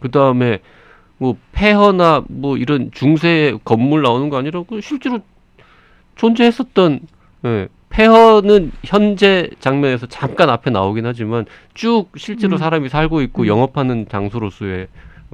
그 0.00 0.10
다음에 0.10 0.60
뭐 1.18 1.36
폐허나 1.52 2.24
뭐 2.28 2.56
이런 2.56 2.90
중세 2.92 3.54
건물 3.64 4.02
나오는 4.02 4.30
거 4.30 4.38
아니라 4.38 4.62
그 4.68 4.80
실제로 4.80 5.20
존재했었던 6.16 7.00
예, 7.44 7.68
폐허는 7.90 8.72
현재 8.84 9.50
장면에서 9.60 10.06
잠깐 10.06 10.48
앞에 10.48 10.70
나오긴 10.70 11.04
하지만 11.06 11.44
쭉 11.74 12.06
실제로 12.16 12.56
음. 12.56 12.58
사람이 12.58 12.88
살고 12.88 13.20
있고 13.22 13.42
음. 13.42 13.46
영업하는 13.48 14.06
장소로서의 14.08 14.88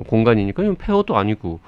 공간이니까 0.04 0.62
이건 0.62 0.76
폐허도 0.76 1.16
아니고 1.16 1.60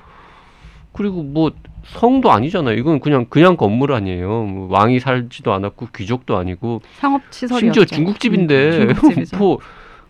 그리고 0.93 1.23
뭐 1.23 1.53
성도 1.85 2.33
아니잖아요. 2.33 2.77
이건 2.77 3.01
그냥 3.01 3.27
그냥 3.29 3.57
건물 3.57 3.93
아니에요. 3.93 4.43
뭐 4.45 4.69
왕이 4.71 5.01
살지도 5.01 5.53
않았고 5.53 5.89
귀족도 5.95 6.37
아니고 6.37 6.83
상업 6.99 7.23
시설이었죠. 7.31 7.59
심지어 7.59 7.85
중국집인데 7.85 8.79
음, 8.79 8.95
중국집이죠. 8.95 9.39
뭐 9.39 9.59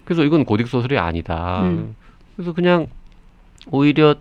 그래서 0.04 0.24
이건 0.24 0.44
고딕 0.44 0.66
소설이 0.66 0.98
아니다. 0.98 1.62
음. 1.62 1.94
그래서 2.34 2.52
그냥 2.52 2.86
오히려 3.70 4.14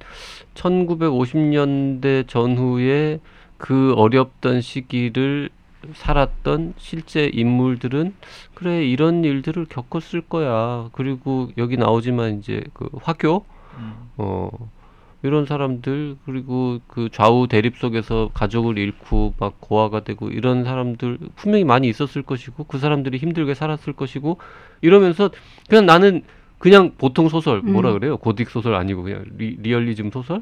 1950년대 0.56 2.28
전후에 2.28 3.20
그 3.58 3.94
어렵던 3.96 4.62
시기를 4.62 5.50
살았던 5.94 6.74
실제 6.78 7.30
인물들은 7.32 8.14
그래 8.54 8.86
이런 8.86 9.24
일들을 9.24 9.66
겪었을 9.70 10.22
거야. 10.22 10.90
그리고 10.92 11.50
여기 11.58 11.78
나오지만 11.78 12.40
이제 12.40 12.62
그 12.74 12.90
화교 13.02 13.46
음. 13.78 13.94
어 14.18 14.50
이런 15.24 15.46
사람들 15.46 16.18
그리고 16.26 16.80
그 16.88 17.10
좌우 17.12 17.48
대립 17.48 17.78
속에서 17.78 18.30
가족을 18.34 18.78
잃고 18.78 19.34
막 19.40 19.60
고아가 19.60 20.04
되고 20.04 20.30
이런 20.30 20.64
사람들 20.64 21.18
분명히 21.36 21.64
많이 21.64 21.90
있었을 21.90 22.22
것이고 22.22 22.66
그 22.66 22.78
사람들이 22.78 23.18
힘들게 23.18 23.54
살았을 23.54 23.94
것이고 23.94 24.38
이러면서 24.82 25.32
그냥 25.68 25.86
나는 25.86 26.24
그냥 26.60 26.92
보통 26.98 27.30
소설 27.30 27.62
뭐라 27.62 27.92
음. 27.92 28.00
그래요 28.00 28.18
고딕 28.18 28.50
소설 28.50 28.76
아니고 28.76 29.04
그냥 29.04 29.26
리, 29.38 29.58
리얼리즘 29.60 30.12
소설 30.12 30.42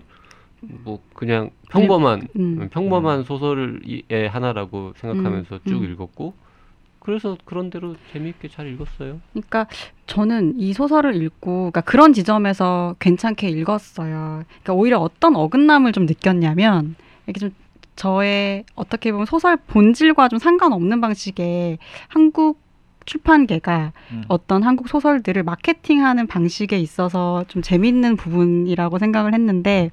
뭐 0.62 1.02
그냥 1.14 1.52
평범한 1.70 2.28
음. 2.36 2.70
평범한 2.72 3.24
소설의 3.24 4.30
하나라고 4.30 4.94
생각하면서 4.98 5.56
음, 5.56 5.60
쭉 5.68 5.84
음. 5.84 5.92
읽었고 5.92 6.34
그래서 7.06 7.38
그런 7.46 7.70
대로 7.70 7.96
재미있게 8.12 8.48
잘 8.48 8.66
읽었어요. 8.68 9.22
그러니까 9.32 9.68
저는 10.08 10.56
이 10.58 10.74
소설을 10.74 11.16
읽고 11.22 11.70
그러니까 11.72 11.82
그런 11.82 12.14
지점에서 12.14 12.96
괜찮게 12.98 13.48
읽었어요. 13.48 14.44
그러니까 14.48 14.74
오히려 14.74 14.98
어떤 14.98 15.36
어긋남을 15.36 15.92
좀 15.92 16.08
느꼈냐면 16.08 16.96
이렇게 17.28 17.40
좀 17.40 17.52
저의 17.96 18.66
어떻게 18.74 19.12
보면 19.12 19.28
소설 19.28 19.56
본질과 19.56 20.30
좀 20.30 20.40
상관없는 20.40 21.00
방식의 21.00 21.78
한국 22.08 22.60
출판계가 23.06 23.94
음. 24.12 24.24
어떤 24.28 24.64
한국 24.64 24.88
소설들을 24.88 25.44
마케팅하는 25.44 26.26
방식에 26.26 26.80
있어서 26.80 27.46
좀 27.48 27.62
재밌는 27.62 28.16
부분이라고 28.16 28.98
생각을 28.98 29.36
했는데 29.36 29.92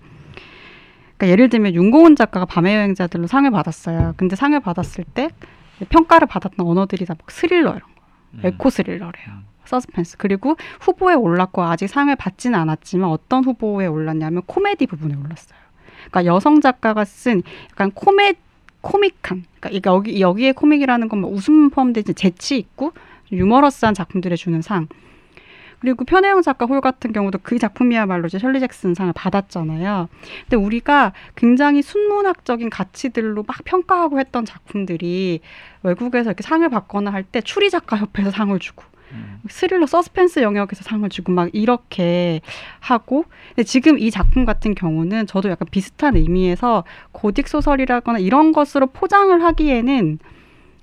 그러니까 1.19 1.29
예를 1.29 1.51
들면 1.51 1.75
윤고은 1.75 2.17
작가가 2.17 2.47
밤의 2.47 2.75
여행자들로 2.75 3.27
상을 3.27 3.51
받았어요. 3.51 4.15
근데 4.17 4.35
상을 4.35 4.59
받았을 4.59 5.05
때 5.05 5.29
평가를 5.89 6.27
받았던 6.29 6.67
언어들이 6.67 7.05
다 7.07 7.15
막 7.15 7.31
스릴러 7.31 7.71
이런 7.71 7.81
거, 7.81 8.03
음. 8.35 8.41
에코 8.45 8.71
스릴러래요. 8.71 9.27
음. 9.29 9.47
서스펜스 9.65 10.17
그리고 10.19 10.57
후보에 10.81 11.15
올랐고 11.15 11.63
아직 11.63 11.87
상을 11.89 12.15
받지는 12.17 12.59
않았지만 12.59 13.09
어떤 13.09 13.45
후보에 13.45 13.87
올랐냐면 13.87 14.43
코미디 14.47 14.87
부분에 14.87 15.15
올랐어요. 15.15 15.59
그러니까 16.11 16.25
여성 16.27 16.61
작가가 16.61 17.05
쓴 17.05 17.43
약간 17.71 17.91
코믹한 17.93 19.45
그러니까 19.61 19.91
여기 19.93 20.21
여기에 20.21 20.53
코믹이라는 20.53 21.09
건 21.09 21.21
뭐 21.21 21.31
웃음 21.31 21.71
포함되지 21.71 22.15
재치 22.15 22.59
있고 22.59 22.93
유머러스한 23.31 23.95
작품들에 23.95 24.35
주는 24.37 24.61
상 24.63 24.89
그리고 25.83 26.05
편혜영 26.05 26.43
작가 26.43 26.65
홀 26.65 26.81
같은 26.81 27.13
경우도 27.13 27.41
그 27.43 27.59
작품이야말로 27.59 28.29
이제 28.29 28.39
셜리 28.39 28.61
잭슨 28.61 28.95
상을 28.95 29.13
받았잖아요. 29.13 30.09
근데 30.49 30.57
우리가 30.57 31.13
굉장히 31.35 31.83
순문학적인 31.83 32.71
가치들로 32.71 33.43
막 33.47 33.57
평가하고 33.65 34.21
했던 34.21 34.45
작품들이 34.45 35.41
외국에서 35.83 36.31
이렇게 36.31 36.43
상을 36.43 36.67
받거나 36.69 37.13
할 37.13 37.25
때 37.25 37.41
추리 37.41 37.69
작가 37.71 37.97
협회에서 37.97 38.31
상을 38.31 38.57
주고 38.59 38.85
음. 39.13 39.41
스릴러 39.49 39.87
서스펜스 39.87 40.41
영역에서 40.41 40.83
상을 40.85 41.09
주고 41.09 41.33
막 41.33 41.51
이렇게 41.53 42.41
하고 42.79 43.25
근데 43.49 43.65
지금 43.65 43.99
이 43.99 44.11
작품 44.11 44.45
같은 44.45 44.75
경우는 44.75 45.27
저도 45.27 45.51
약간 45.51 45.67
비슷한 45.71 46.17
의미에서 46.17 46.85
고딕 47.13 47.47
소설이라거나 47.49 48.19
이런 48.21 48.53
것으로 48.53 48.87
포장을 48.87 49.43
하기에는 49.43 50.19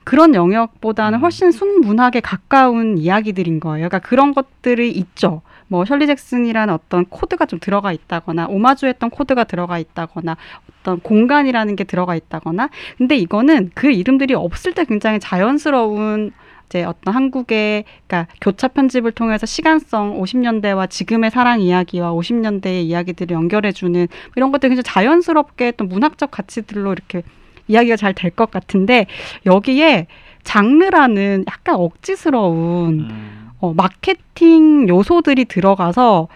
그런 0.04 0.34
영역보다는 0.34 1.20
음. 1.20 1.22
훨씬 1.22 1.52
순문학에 1.52 2.20
가까운 2.20 2.98
이야기들인 2.98 3.60
거예요. 3.60 3.90
그러니까 3.90 4.00
그런 4.00 4.34
것들이 4.34 4.92
있죠. 4.92 5.42
뭐 5.68 5.86
셜리 5.86 6.08
잭슨이라는 6.08 6.74
어떤 6.74 7.06
코드가 7.06 7.46
좀 7.46 7.60
들어가 7.60 7.92
있다거나 7.92 8.48
오마주했던 8.48 9.12
코드가 9.12 9.44
들어가 9.44 9.78
있다거나 9.78 10.36
어떤 10.82 11.00
공간이라는 11.00 11.76
게 11.76 11.84
들어가 11.84 12.16
있다거나 12.16 12.70
근데 12.98 13.16
이거는 13.16 13.72
그 13.76 13.92
이름들이 13.92 14.34
없을 14.34 14.74
때 14.74 14.84
굉장히 14.86 15.20
자연스러운 15.20 16.32
이제 16.66 16.84
어떤 16.84 17.16
한국의 17.16 17.84
그러니까 18.08 18.32
교차 18.42 18.68
편집을 18.70 19.12
통해서 19.12 19.46
시간성 19.46 20.22
50년대와 20.22 20.90
지금의 20.90 21.32
사랑 21.32 21.62
이야기와 21.62 22.14
50년대의 22.14 22.84
이야기들을 22.84 23.36
연결해 23.36 23.72
주는 23.72 24.08
이런 24.36 24.52
것들 24.52 24.70
굉장히 24.70 24.84
자연스럽게 24.84 25.74
또 25.74 25.86
문학적 25.86 26.30
가치들로 26.30 26.94
이렇게 26.94 27.24
이야기가 27.70 27.96
잘 27.96 28.14
될 28.14 28.32
것 28.36 28.52
같은데 28.52 29.06
여기에 29.46 30.08
장르라는 30.44 31.46
약간 31.48 31.76
억지스러운 31.76 33.00
음. 33.10 33.50
어, 33.60 33.74
마케팅 33.74 34.88
요소들이 34.90 35.46
들어가서 35.46 36.28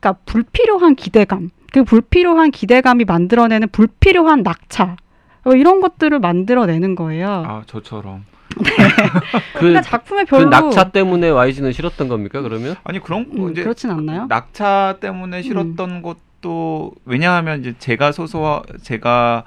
그러니까 0.00 0.20
불필요한 0.26 0.94
기대감 0.96 1.50
그 1.72 1.82
불필요한 1.84 2.50
기대감이 2.50 3.04
만들어내는 3.04 3.68
불필요한 3.70 4.42
낙차 4.42 4.96
어, 5.44 5.52
이런 5.52 5.80
것들을 5.80 6.18
만들어내는 6.20 6.94
거예요. 6.94 7.28
아 7.46 7.62
저처럼 7.66 8.24
그, 8.54 9.58
그러니까 9.58 9.82
작품에 9.82 10.24
그 10.24 10.30
별로 10.36 10.48
낙차 10.50 10.90
때문에 10.90 11.28
YG는 11.30 11.72
싫었던 11.72 12.08
겁니까 12.08 12.40
그러면? 12.42 12.76
아니 12.84 13.00
그런 13.00 13.28
거 13.30 13.46
음, 13.46 13.52
이제 13.52 13.62
그렇진 13.62 13.90
않나요? 13.90 14.26
낙차 14.28 14.96
때문에 15.00 15.42
싫었던 15.42 16.02
것도 16.02 16.92
왜냐하면 17.04 17.60
이제 17.60 17.74
제가 17.78 18.12
소소 18.12 18.62
제가 18.82 19.44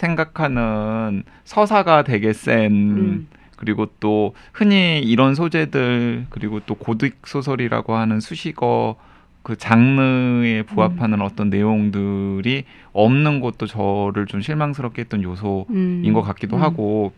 생각하는 0.00 1.22
서사가 1.44 2.02
되게 2.02 2.32
센 2.32 2.72
음. 2.72 3.28
그리고 3.56 3.86
또 4.00 4.34
흔히 4.52 5.00
이런 5.00 5.34
소재들 5.34 6.26
그리고 6.30 6.60
또 6.60 6.74
고딕 6.74 7.12
소설이라고 7.26 7.94
하는 7.94 8.18
수식어 8.20 8.96
그 9.42 9.56
장르에 9.56 10.62
부합하는 10.62 11.20
어떤 11.20 11.50
내용들이 11.50 12.64
없는 12.92 13.40
것도 13.40 13.66
저를 13.66 14.26
좀 14.26 14.40
실망스럽게 14.40 15.02
했던 15.02 15.22
요소인 15.22 15.66
음. 15.70 16.12
것 16.14 16.22
같기도 16.22 16.56
음. 16.56 16.62
하고 16.62 17.12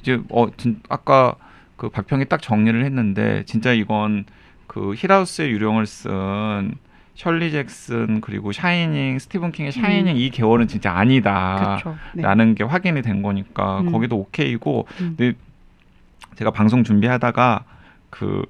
이제 0.00 0.20
어 0.30 0.46
진, 0.56 0.80
아까 0.88 1.34
그 1.76 1.88
박평이 1.88 2.26
딱 2.26 2.40
정리를 2.40 2.84
했는데 2.84 3.42
진짜 3.46 3.72
이건 3.72 4.24
그 4.66 4.94
힐하우스의 4.96 5.50
유령을 5.50 5.86
쓴 5.86 6.74
셜리 7.14 7.50
잭슨 7.50 8.20
그리고 8.20 8.52
샤이닝 8.52 9.18
스티븐 9.18 9.52
킹의 9.52 9.72
샤이닝 9.72 10.16
이 10.16 10.30
계열은 10.30 10.68
진짜 10.68 10.92
아니다. 10.92 11.78
그렇죠. 11.82 11.98
네. 12.14 12.22
라는 12.22 12.54
게 12.54 12.64
확인이 12.64 13.02
된 13.02 13.22
거니까 13.22 13.80
음. 13.80 13.92
거기도 13.92 14.16
오케이고 14.16 14.86
음. 15.00 15.14
근데 15.16 15.36
제가 16.36 16.50
방송 16.50 16.82
준비하다가 16.84 17.64
그 18.08 18.42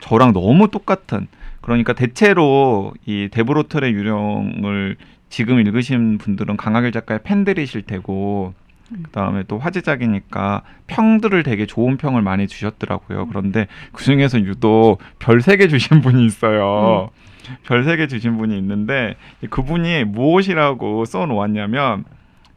저랑 0.00 0.32
너무 0.32 0.68
똑같은 0.70 1.28
그러니까 1.60 1.92
대체로 1.92 2.92
이 3.06 3.28
대불호텔의 3.30 3.92
유령을 3.92 4.96
지금 5.28 5.60
읽으신 5.60 6.18
분들은 6.18 6.56
강화길 6.56 6.90
작가의 6.92 7.20
팬들이실 7.22 7.82
테고 7.82 8.54
음. 8.90 9.02
그다음에 9.04 9.44
또 9.46 9.58
화제작이니까 9.58 10.62
평들을 10.86 11.42
되게 11.42 11.66
좋은 11.66 11.98
평을 11.98 12.22
많이 12.22 12.48
주셨더라고요. 12.48 13.24
음. 13.24 13.28
그런데 13.28 13.66
그 13.92 14.02
중에서 14.02 14.40
유독 14.40 14.98
별 15.18 15.38
세 15.40 15.56
개 15.56 15.68
주신 15.68 16.00
분이 16.00 16.24
있어요. 16.24 17.10
음. 17.14 17.28
별 17.64 17.84
세 17.84 17.96
개 17.96 18.06
주신 18.06 18.36
분이 18.38 18.56
있는데 18.58 19.16
그분이 19.50 20.04
무엇이라고 20.04 21.04
써 21.04 21.26
놓았냐면 21.26 22.04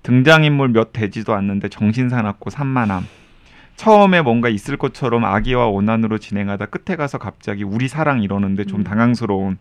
등장인물 0.04 0.70
몇 0.70 0.94
되지도 0.94 1.34
않는데 1.34 1.70
정신 1.70 2.10
사납고 2.10 2.50
산만함. 2.50 3.06
처음에 3.76 4.22
뭔가 4.22 4.50
있을 4.50 4.78
것처럼 4.78 5.26
아기와 5.26 5.68
오난으로 5.68 6.18
진행하다 6.20 6.68
끝에 6.68 6.96
가서 6.96 7.18
갑자기 7.18 7.64
우리 7.64 7.88
사랑 7.88 8.22
이러는데 8.22 8.66
좀 8.66 8.82
음. 8.82 8.84
당황스러운 8.84 9.58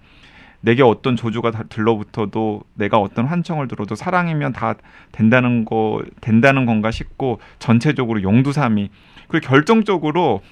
내게 0.63 0.83
어떤 0.83 1.17
조주가 1.17 1.51
다 1.53 1.63
들러붙어도 1.71 2.63
내가 2.75 2.99
어떤 2.99 3.25
환청을 3.25 3.67
들어도 3.69 3.95
사랑이면 3.95 4.53
다 4.53 4.75
된다는 5.13 5.65
거 5.65 6.03
된다는 6.21 6.67
건가 6.67 6.91
싶고 6.91 7.41
전체적으로 7.59 8.23
용두삼이 8.23 8.91
그리고 9.29 9.47
결정적으로 9.49 10.43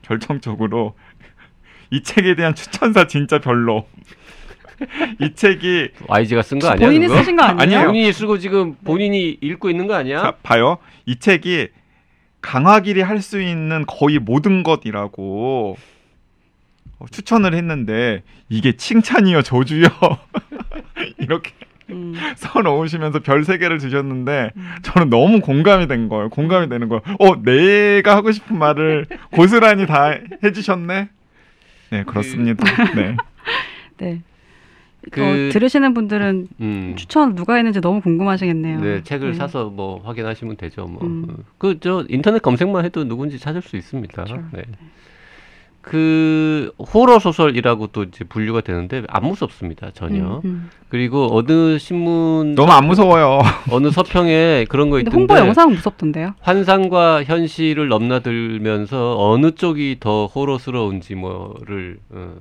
결정적으로 0.00 0.94
이 1.90 2.02
책에 2.02 2.34
대한 2.34 2.54
추천사 2.54 3.06
진짜 3.06 3.38
별로 3.38 3.86
이 5.20 5.32
책이 5.34 5.88
YG가 6.06 6.42
쓴 6.42 6.58
거 6.58 6.68
아니야? 6.68 6.86
본인이? 6.86 7.08
쓰신 7.08 7.36
거 7.36 7.44
아니에요? 7.44 7.60
아니에요. 7.62 7.86
본인이 7.86 8.12
쓰고 8.12 8.38
지금 8.38 8.74
본인이 8.84 9.36
읽고 9.40 9.70
있는 9.70 9.86
거 9.86 9.94
아니야? 9.94 10.20
자, 10.22 10.30
봐요. 10.42 10.78
이 11.06 11.16
책이 11.16 11.68
강화길이 12.42 13.00
할 13.00 13.20
수 13.22 13.40
있는 13.40 13.84
거의 13.86 14.18
모든 14.18 14.62
것이라고 14.62 15.76
어, 16.98 17.04
추천을 17.10 17.54
했는데 17.54 18.22
이게 18.48 18.72
칭찬이요 18.76 19.42
저주요 19.42 19.86
이렇게 21.18 21.52
음. 21.90 22.14
써 22.36 22.60
넣으시면서 22.62 23.20
별 23.20 23.44
세 23.44 23.58
개를 23.58 23.78
주셨는데 23.78 24.50
음. 24.56 24.74
저는 24.82 25.08
너무 25.10 25.40
공감이 25.40 25.86
된 25.88 26.08
거예요. 26.08 26.28
공감이 26.30 26.68
되는 26.68 26.88
거예요. 26.88 27.02
어 27.20 27.42
내가 27.42 28.16
하고 28.16 28.30
싶은 28.32 28.58
말을 28.58 29.06
고스란히 29.32 29.86
다 29.86 30.12
해주셨네. 30.44 31.08
네 31.90 32.04
그렇습니다. 32.04 32.64
네. 32.94 33.16
네. 33.98 34.22
그- 35.10 35.22
어, 35.22 35.52
들으시는 35.52 35.94
분들은 35.94 36.48
음. 36.60 36.94
추천 36.96 37.34
누가 37.36 37.54
했는지 37.54 37.80
너무 37.80 38.00
궁금하시겠네요. 38.00 38.80
네, 38.80 39.02
책을 39.04 39.32
네. 39.32 39.36
사서 39.36 39.66
뭐 39.70 40.00
확인하시면 40.02 40.56
되죠. 40.56 40.86
뭐. 40.86 41.02
음. 41.04 41.44
그저 41.58 42.04
인터넷 42.08 42.42
검색만 42.42 42.84
해도 42.84 43.04
누군지 43.04 43.38
찾을 43.38 43.62
수 43.62 43.76
있습니다. 43.76 44.24
그렇죠. 44.24 44.42
네. 44.52 44.62
그 45.86 46.72
호러 46.80 47.20
소설이라고 47.20 47.86
또 47.88 48.02
이제 48.02 48.24
분류가 48.24 48.62
되는데 48.62 49.04
안 49.06 49.24
무섭습니다 49.24 49.92
전혀. 49.94 50.24
음, 50.24 50.40
음. 50.44 50.70
그리고 50.88 51.28
어느 51.30 51.78
신문 51.78 52.56
너무 52.56 52.72
안 52.72 52.88
무서워요. 52.88 53.38
어느 53.70 53.92
서평에 53.92 54.66
그런 54.68 54.90
거 54.90 54.98
있던데 54.98 55.16
홍보 55.16 55.38
영상 55.38 55.70
무섭던데요. 55.70 56.34
환상과 56.40 57.22
현실을 57.22 57.86
넘나들면서 57.86 59.14
어느 59.16 59.52
쪽이 59.52 59.98
더 60.00 60.26
호러스러운지 60.26 61.14
뭐를 61.14 61.98
어, 62.10 62.34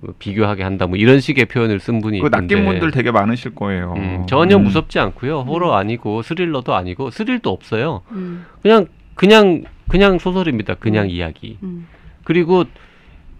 뭐 0.00 0.14
비교하게 0.18 0.62
한다 0.62 0.86
뭐 0.86 0.96
이런 0.96 1.20
식의 1.20 1.44
표현을 1.44 1.80
쓴 1.80 2.00
분이 2.00 2.20
그 2.20 2.28
있는데 2.28 2.54
낚인 2.54 2.64
분들 2.64 2.90
되게 2.90 3.10
많으실 3.10 3.54
거예요. 3.54 3.92
음, 3.98 4.24
전혀 4.26 4.56
음. 4.56 4.64
무섭지 4.64 4.98
않고요. 4.98 5.40
호러 5.40 5.74
아니고 5.74 6.22
스릴러도 6.22 6.74
아니고 6.74 7.10
스릴도 7.10 7.50
없어요. 7.50 8.00
음, 8.12 8.46
그냥 8.62 8.86
그냥 9.14 9.64
그냥 9.88 10.18
소설입니다. 10.18 10.76
그냥 10.76 11.04
음. 11.04 11.10
이야기. 11.10 11.58
음. 12.28 12.32
그리고 12.32 12.64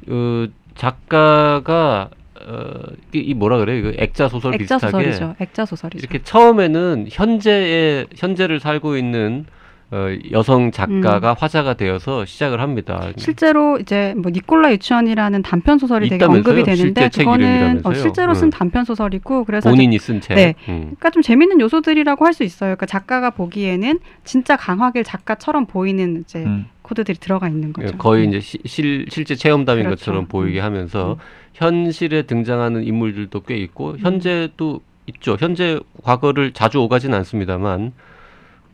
어, 0.08 0.46
작가가 0.74 2.08
어, 2.46 2.70
이, 3.12 3.18
이 3.18 3.34
뭐라 3.34 3.58
그래? 3.58 3.80
그 3.82 3.94
액자 3.98 4.28
소설 4.28 4.54
액자 4.54 4.76
비슷하게 4.76 5.12
소설이죠. 5.12 5.34
액자 5.40 5.66
소설이죠. 5.66 5.98
이렇게 5.98 6.22
처음에는 6.22 7.08
현재의 7.10 8.06
현재를 8.16 8.60
살고 8.60 8.96
있는 8.96 9.44
어, 9.90 10.06
여성 10.32 10.70
작가가 10.70 11.34
화자가 11.38 11.74
되어서 11.74 12.26
시작을 12.26 12.60
합니다. 12.60 13.08
실제로 13.16 13.78
이제 13.78 14.14
뭐 14.18 14.30
니콜라 14.30 14.70
유치원이라는 14.72 15.40
단편 15.42 15.78
소설이 15.78 16.08
되게 16.10 16.16
있다면서요? 16.16 16.38
언급이 16.40 16.62
되는데 16.62 16.76
실제 17.00 17.08
책 17.08 17.24
그거는 17.24 17.80
어? 17.84 17.94
실제로 17.94 18.34
쓴 18.34 18.46
응. 18.46 18.50
단편 18.50 18.84
소설이고 18.84 19.44
그래서 19.44 19.68
본인이 19.70 19.98
쓴 19.98 20.20
책. 20.20 20.34
네. 20.34 20.54
음. 20.68 20.80
그러니까 20.82 21.10
좀 21.10 21.22
재밌는 21.22 21.60
요소들이라고 21.60 22.24
할 22.24 22.34
수 22.34 22.44
있어요. 22.44 22.76
그러니까 22.76 22.84
작가가 22.86 23.30
보기에는 23.30 23.98
진짜 24.24 24.56
강하길 24.56 25.04
작가처럼 25.04 25.64
보이는 25.66 26.20
이제 26.20 26.40
음. 26.44 26.66
코드들이 26.88 27.18
들어가 27.18 27.48
있는 27.48 27.72
거죠. 27.72 27.96
거의 27.98 28.26
이제 28.28 28.40
시- 28.40 28.58
실, 28.64 29.06
실제 29.10 29.34
체험담인 29.34 29.84
그렇죠. 29.84 29.98
것처럼 30.00 30.26
보이게 30.26 30.60
음. 30.60 30.64
하면서 30.64 31.12
음. 31.14 31.18
현실에 31.54 32.22
등장하는 32.22 32.84
인물들도 32.84 33.40
꽤 33.42 33.56
있고 33.58 33.98
현재도 33.98 34.80
있죠. 35.06 35.36
현재 35.38 35.80
과거를 36.02 36.52
자주 36.52 36.80
오가진 36.80 37.12
않습니다만 37.14 37.92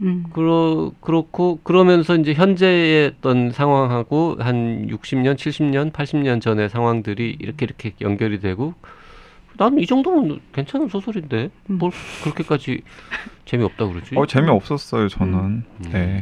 음. 0.02 0.24
그러, 0.32 0.92
그렇고 1.00 1.58
그러면서 1.62 2.16
이제 2.16 2.34
현재의 2.34 3.12
어떤 3.18 3.50
상황하고 3.50 4.36
한 4.40 4.86
60년, 4.88 5.34
70년, 5.36 5.92
80년 5.92 6.40
전의 6.40 6.68
상황들이 6.68 7.36
이렇게 7.40 7.64
이렇게 7.66 7.92
연결이 8.00 8.38
되고 8.40 8.74
나는 9.56 9.78
이 9.78 9.86
정도면 9.86 10.40
괜찮은 10.52 10.88
소설인데 10.88 11.50
음. 11.70 11.78
뭘 11.78 11.92
그렇게까지 12.24 12.80
재미없다 13.44 13.86
그러지? 13.86 14.16
어 14.16 14.26
재미없었어요 14.26 15.08
저는. 15.08 15.34
음. 15.34 15.64
네. 15.92 16.20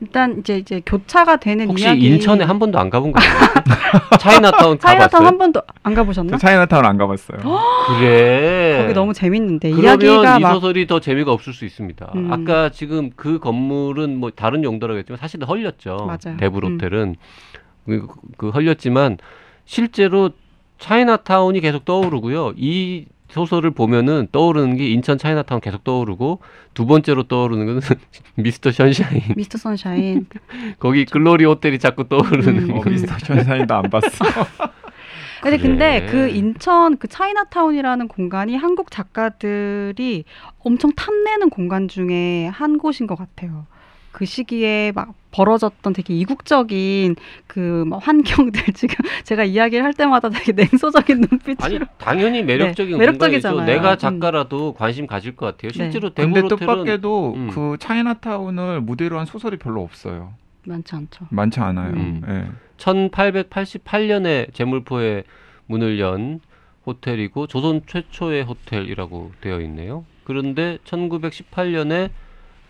일단 0.00 0.38
이제 0.38 0.56
이제 0.56 0.80
교차가 0.84 1.36
되는 1.36 1.68
혹시 1.68 1.84
이야기. 1.84 2.06
인천에 2.06 2.44
한 2.44 2.58
번도 2.58 2.78
안 2.78 2.88
가본 2.88 3.12
거예요? 3.12 3.30
차이나타운 4.18 4.78
차이나타운 4.80 5.10
가봤어요? 5.10 5.26
한 5.26 5.38
번도 5.38 5.62
안 5.82 5.94
가보셨나? 5.94 6.30
저 6.32 6.38
차이나타운 6.38 6.86
안 6.86 6.96
가봤어요. 6.96 7.38
그래. 7.98 8.78
거기 8.82 8.94
너무 8.94 9.12
재밌는데 9.12 9.70
그러면 9.70 10.00
이야기가 10.00 10.38
이막 10.38 10.54
소설이 10.54 10.86
더 10.86 11.00
재미가 11.00 11.32
없을 11.32 11.52
수 11.52 11.66
있습니다. 11.66 12.12
음. 12.14 12.32
아까 12.32 12.70
지금 12.70 13.10
그 13.14 13.38
건물은 13.38 14.18
뭐 14.18 14.30
다른 14.30 14.64
용도라겠지만 14.64 15.18
사실은 15.18 15.46
헐렸죠. 15.46 15.96
맞아요. 16.06 16.36
대불 16.38 16.64
음. 16.64 16.72
호텔은 16.74 17.16
그, 17.86 18.06
그 18.38 18.48
헐렸지만 18.50 19.18
실제로 19.66 20.30
차이나타운이 20.78 21.60
계속 21.60 21.84
떠오르고요. 21.84 22.54
이 22.56 23.04
소설을 23.30 23.70
보면은 23.70 24.28
떠오르는 24.32 24.76
게 24.76 24.88
인천 24.88 25.18
차이나타운 25.18 25.60
계속 25.60 25.84
떠오르고 25.84 26.40
두 26.74 26.86
번째로 26.86 27.24
떠오르는 27.24 27.66
거는 27.66 27.80
미스터 28.36 28.70
션샤인. 28.72 29.22
미스터 29.36 29.58
선샤인. 29.58 30.26
거기 30.78 31.04
글로리 31.04 31.44
호텔이 31.44 31.78
자꾸 31.78 32.08
떠오르는 32.08 32.70
음. 32.70 32.76
어, 32.76 32.80
거. 32.80 32.90
미스터 32.90 33.18
션샤인도 33.18 33.74
안 33.74 33.82
봤어. 33.84 34.08
근데 35.42 35.56
그래. 35.56 35.68
근데 35.68 36.06
그 36.10 36.28
인천 36.28 36.98
그 36.98 37.08
차이나타운이라는 37.08 38.08
공간이 38.08 38.56
한국 38.56 38.90
작가들이 38.90 40.24
엄청 40.58 40.92
탐내는 40.92 41.48
공간 41.48 41.88
중에 41.88 42.48
한 42.48 42.76
곳인 42.76 43.06
것 43.06 43.16
같아요. 43.16 43.66
그 44.12 44.24
시기에 44.24 44.92
막 44.94 45.14
벌어졌던 45.30 45.92
되게 45.92 46.14
이국적인 46.14 47.14
그막 47.46 48.06
환경들 48.06 48.62
지금 48.74 48.96
제가 49.24 49.44
이야기를 49.44 49.84
할 49.84 49.94
때마다 49.94 50.28
되게 50.28 50.52
냉소적인 50.52 51.20
눈빛으로 51.30 51.64
아니 51.64 51.78
당연히 51.98 52.42
매력적인 52.42 52.98
네, 52.98 53.06
공간이죠. 53.06 53.48
매력적이잖아요. 53.48 53.66
내가 53.66 53.92
음. 53.92 53.98
작가라도 53.98 54.74
관심 54.74 55.06
가질 55.06 55.36
것 55.36 55.46
같아요. 55.46 55.70
실제로 55.72 56.10
근데 56.12 56.22
대불 56.40 56.52
호텔은 56.52 56.58
뜻밖에도 56.58 57.34
음. 57.34 57.50
그 57.50 57.76
차이나타운을 57.78 58.80
무대로 58.80 59.18
한 59.18 59.26
소설이 59.26 59.56
별로 59.58 59.82
없어요. 59.82 60.34
많지 60.66 60.94
않죠. 60.94 61.26
많지 61.30 61.60
않아요. 61.60 61.92
음. 61.92 62.22
예. 62.28 62.46
1888년에 62.76 64.52
제물포에 64.52 65.24
문을 65.66 66.00
연 66.00 66.40
호텔이고 66.86 67.46
조선 67.46 67.82
최초의 67.86 68.44
호텔이라고 68.44 69.32
되어 69.40 69.60
있네요. 69.60 70.04
그런데 70.24 70.78
1918년에 70.84 72.10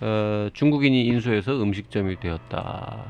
어, 0.01 0.49
중국인이 0.53 1.05
인수해서 1.07 1.63
음식점이 1.63 2.21
되었다. 2.21 3.05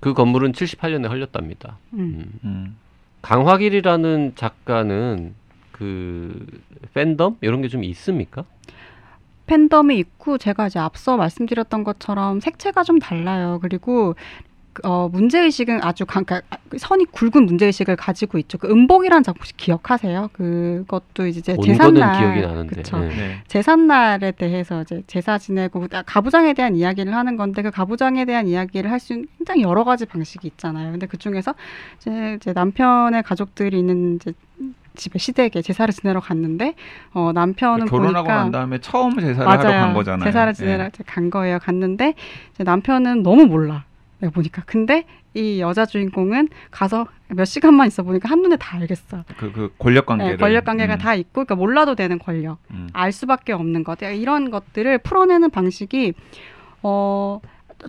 그 0.00 0.14
건물은 0.14 0.52
78년에 0.52 1.08
헐렸답니다. 1.08 1.78
음. 1.92 1.98
음. 1.98 2.40
음. 2.44 2.76
강화길이라는 3.22 4.32
작가는 4.34 5.34
그 5.72 6.46
팬덤 6.94 7.36
이런 7.42 7.60
게 7.62 7.68
좀 7.68 7.84
있습니까? 7.84 8.44
팬덤이 9.46 9.98
있고 9.98 10.38
제가 10.38 10.68
이제 10.68 10.78
앞서 10.78 11.16
말씀드렸던 11.16 11.82
것처럼 11.84 12.40
색채가 12.40 12.82
좀 12.84 12.98
달라요. 12.98 13.58
그리고 13.60 14.14
어, 14.84 15.08
문제의식은 15.12 15.82
아주 15.82 16.06
강, 16.06 16.24
그러니까 16.24 16.46
선이 16.76 17.06
굵은 17.06 17.44
문제의식을 17.44 17.96
가지고 17.96 18.38
있죠. 18.38 18.56
그 18.58 18.68
음복이라는 18.70 19.22
작품 19.22 19.40
혹시 19.40 19.56
기억하세요? 19.56 20.30
그것도 20.32 21.26
이제 21.26 21.40
나는데. 22.44 22.76
그쵸. 22.76 22.98
네. 23.00 23.08
네. 23.08 23.42
제삿날에 23.48 24.32
대해서 24.32 24.82
이제 24.82 25.02
제사 25.06 25.38
지내고 25.38 25.86
아, 25.92 26.02
가부장에 26.02 26.54
대한 26.54 26.76
이야기를 26.76 27.14
하는 27.14 27.36
건데 27.36 27.62
그 27.62 27.70
가부장에 27.70 28.24
대한 28.24 28.46
이야기를 28.46 28.90
할 28.90 29.00
수 29.00 29.14
있는 29.14 29.26
굉장히 29.38 29.62
여러 29.62 29.82
가지 29.82 30.04
방식이 30.04 30.46
있잖아요. 30.46 30.90
근데 30.90 31.06
그 31.06 31.16
중에서 31.16 31.54
이제, 31.96 32.34
이제 32.36 32.52
남편의 32.52 33.22
가족들이 33.22 33.78
있는 33.78 34.16
이제 34.16 34.32
집에 34.94 35.18
시댁에 35.18 35.62
제사를 35.62 35.92
지내러 35.94 36.20
갔는데 36.20 36.74
어 37.14 37.32
남편은 37.32 37.86
결혼하고 37.86 38.26
보니까 38.26 38.42
난 38.42 38.50
다음에 38.50 38.78
처음 38.78 39.18
제사를 39.18 39.48
하러 39.48 39.62
간 39.62 39.94
거잖아요. 39.94 40.24
제사를 40.30 40.52
지내러 40.52 40.88
이제 40.88 41.02
간 41.06 41.30
거예요. 41.30 41.58
갔는데 41.58 42.14
이제 42.52 42.62
남편은 42.64 43.22
너무 43.22 43.46
몰라. 43.46 43.84
내가 44.20 44.30
보니까. 44.32 44.62
근데 44.66 45.04
이 45.34 45.60
여자 45.60 45.86
주인공은 45.86 46.48
가서 46.70 47.06
몇 47.28 47.44
시간만 47.44 47.86
있어 47.88 48.02
보니까 48.02 48.28
한눈에 48.28 48.56
다 48.56 48.78
알겠어. 48.78 49.18
예. 49.18 49.34
그, 49.36 49.52
그 49.52 49.72
권력 49.78 50.06
관계를. 50.06 50.32
네, 50.32 50.36
권력 50.36 50.64
관계가 50.64 50.94
음. 50.94 50.98
다 50.98 51.14
있고, 51.14 51.44
그러니까 51.44 51.54
몰라도 51.56 51.94
되는 51.94 52.18
권력, 52.18 52.58
음. 52.70 52.88
알 52.92 53.12
수밖에 53.12 53.52
없는 53.52 53.84
것, 53.84 53.98
이런 54.02 54.50
것들을 54.50 54.98
풀어내는 54.98 55.50
방식이 55.50 56.14
어 56.82 57.40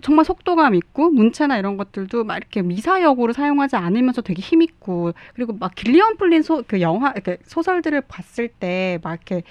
정말 0.02 0.24
속도감 0.24 0.74
있고 0.74 1.10
문체나 1.10 1.58
이런 1.58 1.76
것들도 1.76 2.24
막 2.24 2.36
이렇게 2.38 2.62
미사여구 2.62 3.32
사용하지 3.34 3.76
않으면서 3.76 4.22
되게 4.22 4.40
힘 4.40 4.62
있고 4.62 5.12
그리고 5.34 5.52
막 5.52 5.74
길리언 5.74 6.16
플린 6.16 6.42
소 6.42 6.62
그 6.66 6.80
영화 6.80 7.10
이렇게 7.10 7.36
소설들을 7.44 8.00
봤을 8.02 8.48
때 8.48 8.98
막 9.02 9.12
이렇게 9.12 9.42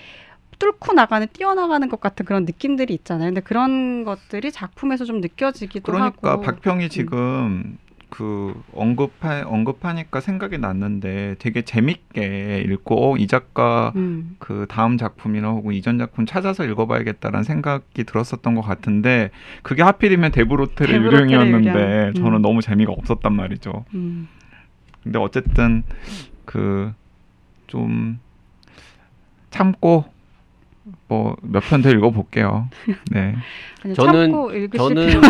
뚫고 0.61 0.93
나가는 0.93 1.27
뛰어나가는 1.33 1.89
것 1.89 1.99
같은 1.99 2.25
그런 2.25 2.45
느낌들이 2.45 2.93
있잖아요. 2.93 3.29
근데 3.29 3.41
그런 3.41 4.03
것들이 4.03 4.51
작품에서 4.51 5.05
좀 5.05 5.19
느껴지기도 5.19 5.91
그러니까 5.91 6.31
하고. 6.31 6.41
박평이 6.41 6.89
지금 6.89 7.77
그 8.09 8.61
언급하 8.73 9.43
언급하니까 9.45 10.19
생각이 10.19 10.57
났는데 10.57 11.35
되게 11.39 11.63
재밌게 11.63 12.65
읽고 12.67 13.13
어, 13.13 13.17
이 13.17 13.25
작가 13.25 13.91
음. 13.95 14.35
그 14.37 14.65
다음 14.69 14.97
작품이나 14.97 15.49
혹은 15.49 15.73
이전 15.73 15.97
작품 15.97 16.25
찾아서 16.25 16.63
읽어봐야겠다라는 16.65 17.43
생각이 17.43 18.03
들었었던 18.03 18.53
것 18.53 18.61
같은데 18.61 19.31
그게 19.63 19.81
하필이면 19.81 20.31
데브로텔의 20.31 20.95
유령이었는데 21.01 21.69
유령. 21.69 22.07
음. 22.09 22.13
저는 22.13 22.41
너무 22.41 22.61
재미가 22.61 22.91
없었단 22.91 23.33
말이죠. 23.33 23.85
음. 23.95 24.27
근데 25.03 25.17
어쨌든 25.17 25.83
그 26.45 26.93
좀 27.71 28.19
참고 29.49 30.03
뭐 31.07 31.35
몇 31.43 31.61
편 31.69 31.81
더 31.81 31.89
읽어볼게요. 31.91 32.67
네. 33.11 33.35
저는- 33.83 34.75
저는 34.75 35.21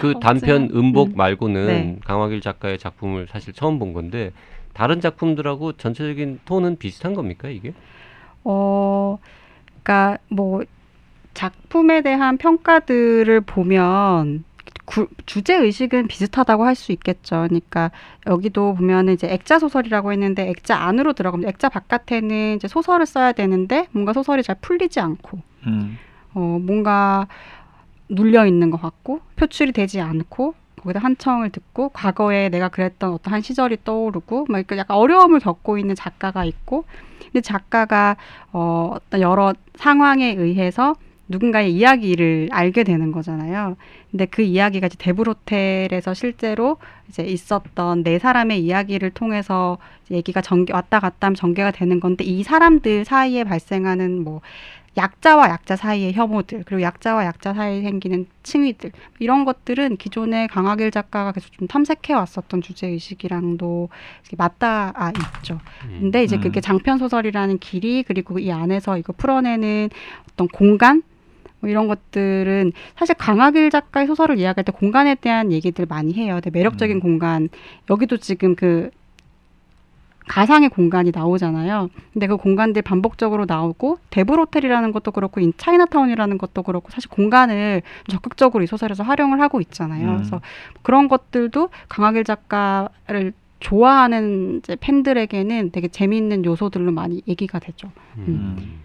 그 0.00 0.14
단편 0.20 0.70
음복 0.74 1.10
음. 1.10 1.16
말고는 1.16 1.66
네. 1.66 1.96
강화길 2.04 2.40
작가의 2.40 2.78
작품을 2.78 3.26
사실 3.30 3.52
처음 3.52 3.78
본 3.78 3.92
건데 3.92 4.32
다른 4.72 5.00
작품들하고 5.00 5.72
전체적인 5.74 6.40
톤은 6.44 6.76
비슷한 6.78 7.14
겁니까 7.14 7.48
이게? 7.48 7.72
어, 8.44 9.18
그러니까 9.82 10.18
뭐 10.28 10.62
작품에 11.34 12.02
대한 12.02 12.36
평가들을 12.38 13.40
보면 13.42 14.42
구- 14.42 14.47
주제 15.26 15.54
의식은 15.54 16.08
비슷하다고 16.08 16.64
할 16.64 16.74
수 16.74 16.92
있겠죠. 16.92 17.46
그러니까 17.48 17.90
여기도 18.26 18.74
보면 18.74 19.08
이제 19.10 19.26
액자 19.30 19.58
소설이라고 19.58 20.12
했는데 20.12 20.48
액자 20.48 20.76
안으로 20.76 21.12
들어가면 21.12 21.48
액자 21.48 21.68
바깥에는 21.68 22.56
이제 22.56 22.68
소설을 22.68 23.04
써야 23.06 23.32
되는데 23.32 23.88
뭔가 23.92 24.12
소설이 24.12 24.42
잘 24.42 24.56
풀리지 24.60 25.00
않고 25.00 25.38
음. 25.66 25.98
어, 26.34 26.58
뭔가 26.62 27.26
눌려 28.08 28.46
있는 28.46 28.70
것 28.70 28.80
같고 28.80 29.20
표출이 29.36 29.72
되지 29.72 30.00
않고 30.00 30.54
거기다 30.80 31.00
한청을 31.00 31.50
듣고 31.50 31.88
과거에 31.90 32.48
내가 32.48 32.68
그랬던 32.68 33.12
어떤 33.12 33.34
한 33.34 33.42
시절이 33.42 33.78
떠오르고 33.84 34.46
막 34.48 34.58
이렇게 34.58 34.76
약간 34.76 34.96
어려움을 34.96 35.40
겪고 35.40 35.78
있는 35.78 35.94
작가가 35.94 36.44
있고 36.44 36.84
근데 37.22 37.40
작가가 37.40 38.16
어, 38.52 38.92
어떤 38.94 39.20
여러 39.20 39.52
상황에 39.76 40.34
의해서 40.38 40.94
누군가의 41.28 41.72
이야기를 41.72 42.48
알게 42.50 42.84
되는 42.84 43.12
거잖아요. 43.12 43.76
근데 44.10 44.24
그 44.26 44.42
이야기가 44.42 44.86
이제 44.86 44.96
데브로텔에서 44.98 46.14
실제로 46.14 46.78
이제 47.08 47.22
있었던 47.22 48.02
네 48.02 48.18
사람의 48.18 48.64
이야기를 48.64 49.10
통해서 49.10 49.78
이제 50.06 50.16
얘기가 50.16 50.40
전개 50.40 50.72
왔다 50.72 51.00
갔다 51.00 51.26
하면 51.26 51.34
전개가 51.34 51.70
되는 51.70 52.00
건데 52.00 52.24
이 52.24 52.42
사람들 52.42 53.04
사이에 53.04 53.44
발생하는 53.44 54.24
뭐 54.24 54.40
약자와 54.96 55.48
약자 55.50 55.76
사이의 55.76 56.12
혐오들 56.12 56.64
그리고 56.66 56.82
약자와 56.82 57.24
약자 57.24 57.54
사이에 57.54 57.82
생기는 57.82 58.26
칭의들 58.42 58.90
이런 59.20 59.44
것들은 59.44 59.96
기존의 59.96 60.48
강하길 60.48 60.90
작가가 60.90 61.30
계속 61.30 61.52
좀 61.52 61.68
탐색해 61.68 62.14
왔었던 62.14 62.62
주제 62.62 62.88
의식이랑도 62.88 63.90
맞닿아 64.36 65.12
있죠. 65.38 65.60
음. 65.84 65.98
근데 66.00 66.24
이제 66.24 66.36
음. 66.36 66.40
그게 66.40 66.60
장편 66.60 66.98
소설이라는 66.98 67.58
길이 67.58 68.02
그리고 68.02 68.40
이 68.40 68.50
안에서 68.50 68.98
이거 68.98 69.12
풀어내는 69.12 69.90
어떤 70.32 70.48
공간 70.48 71.02
뭐 71.60 71.70
이런 71.70 71.88
것들은 71.88 72.72
사실 72.96 73.14
강하길 73.14 73.70
작가의 73.70 74.06
소설을 74.06 74.38
이야기할 74.38 74.64
때 74.64 74.72
공간에 74.72 75.14
대한 75.14 75.52
얘기들 75.52 75.86
많이 75.86 76.14
해요. 76.14 76.34
근데 76.34 76.50
매력적인 76.50 76.96
음. 76.98 77.00
공간 77.00 77.48
여기도 77.90 78.16
지금 78.16 78.54
그 78.54 78.90
가상의 80.28 80.68
공간이 80.68 81.10
나오잖아요. 81.12 81.88
근데 82.12 82.26
그 82.26 82.36
공간들 82.36 82.82
반복적으로 82.82 83.46
나오고 83.46 83.98
데블 84.10 84.38
호텔이라는 84.38 84.92
것도 84.92 85.10
그렇고 85.10 85.40
인 85.40 85.52
차이나타운이라는 85.56 86.38
것도 86.38 86.62
그렇고 86.62 86.90
사실 86.90 87.10
공간을 87.10 87.82
적극적으로 88.08 88.62
이 88.62 88.66
소설에서 88.66 89.02
활용을 89.02 89.40
하고 89.40 89.60
있잖아요. 89.60 90.06
음. 90.06 90.16
그래서 90.18 90.40
그런 90.82 91.08
것들도 91.08 91.70
강하길 91.88 92.24
작가를 92.24 93.32
좋아하는 93.60 94.58
이제 94.58 94.76
팬들에게는 94.78 95.72
되게 95.72 95.88
재미있는 95.88 96.44
요소들로 96.44 96.92
많이 96.92 97.22
얘기가 97.26 97.58
되죠. 97.58 97.90
음. 98.18 98.82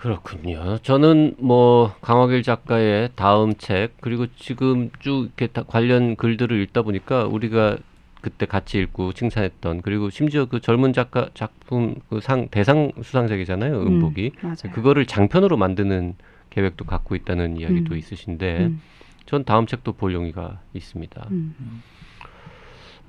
그렇군요. 0.00 0.78
저는 0.78 1.34
뭐 1.38 1.92
강화길 2.00 2.42
작가의 2.42 3.10
다음 3.16 3.54
책 3.54 3.92
그리고 4.00 4.26
지금 4.36 4.88
쭉 4.98 5.24
이렇게 5.26 5.46
다 5.46 5.62
관련 5.66 6.16
글들을 6.16 6.58
읽다 6.62 6.80
보니까 6.82 7.24
우리가 7.26 7.76
그때 8.22 8.46
같이 8.46 8.78
읽고 8.78 9.12
칭찬했던 9.12 9.82
그리고 9.82 10.08
심지어 10.08 10.46
그 10.46 10.60
젊은 10.60 10.94
작가 10.94 11.28
작품 11.34 11.96
그 12.08 12.20
상 12.20 12.48
대상 12.48 12.92
수상작이잖아요. 13.02 13.78
음복이. 13.82 14.32
맞아요. 14.42 14.72
그거를 14.72 15.04
장편으로 15.04 15.58
만드는 15.58 16.14
계획도 16.48 16.86
갖고 16.86 17.14
있다는 17.14 17.58
이야기도 17.58 17.92
음. 17.94 17.98
있으신데 17.98 18.58
음, 18.66 18.80
전 19.26 19.44
다음 19.44 19.66
책도 19.66 19.92
볼 19.92 20.14
용의가 20.14 20.60
있습니다. 20.72 21.28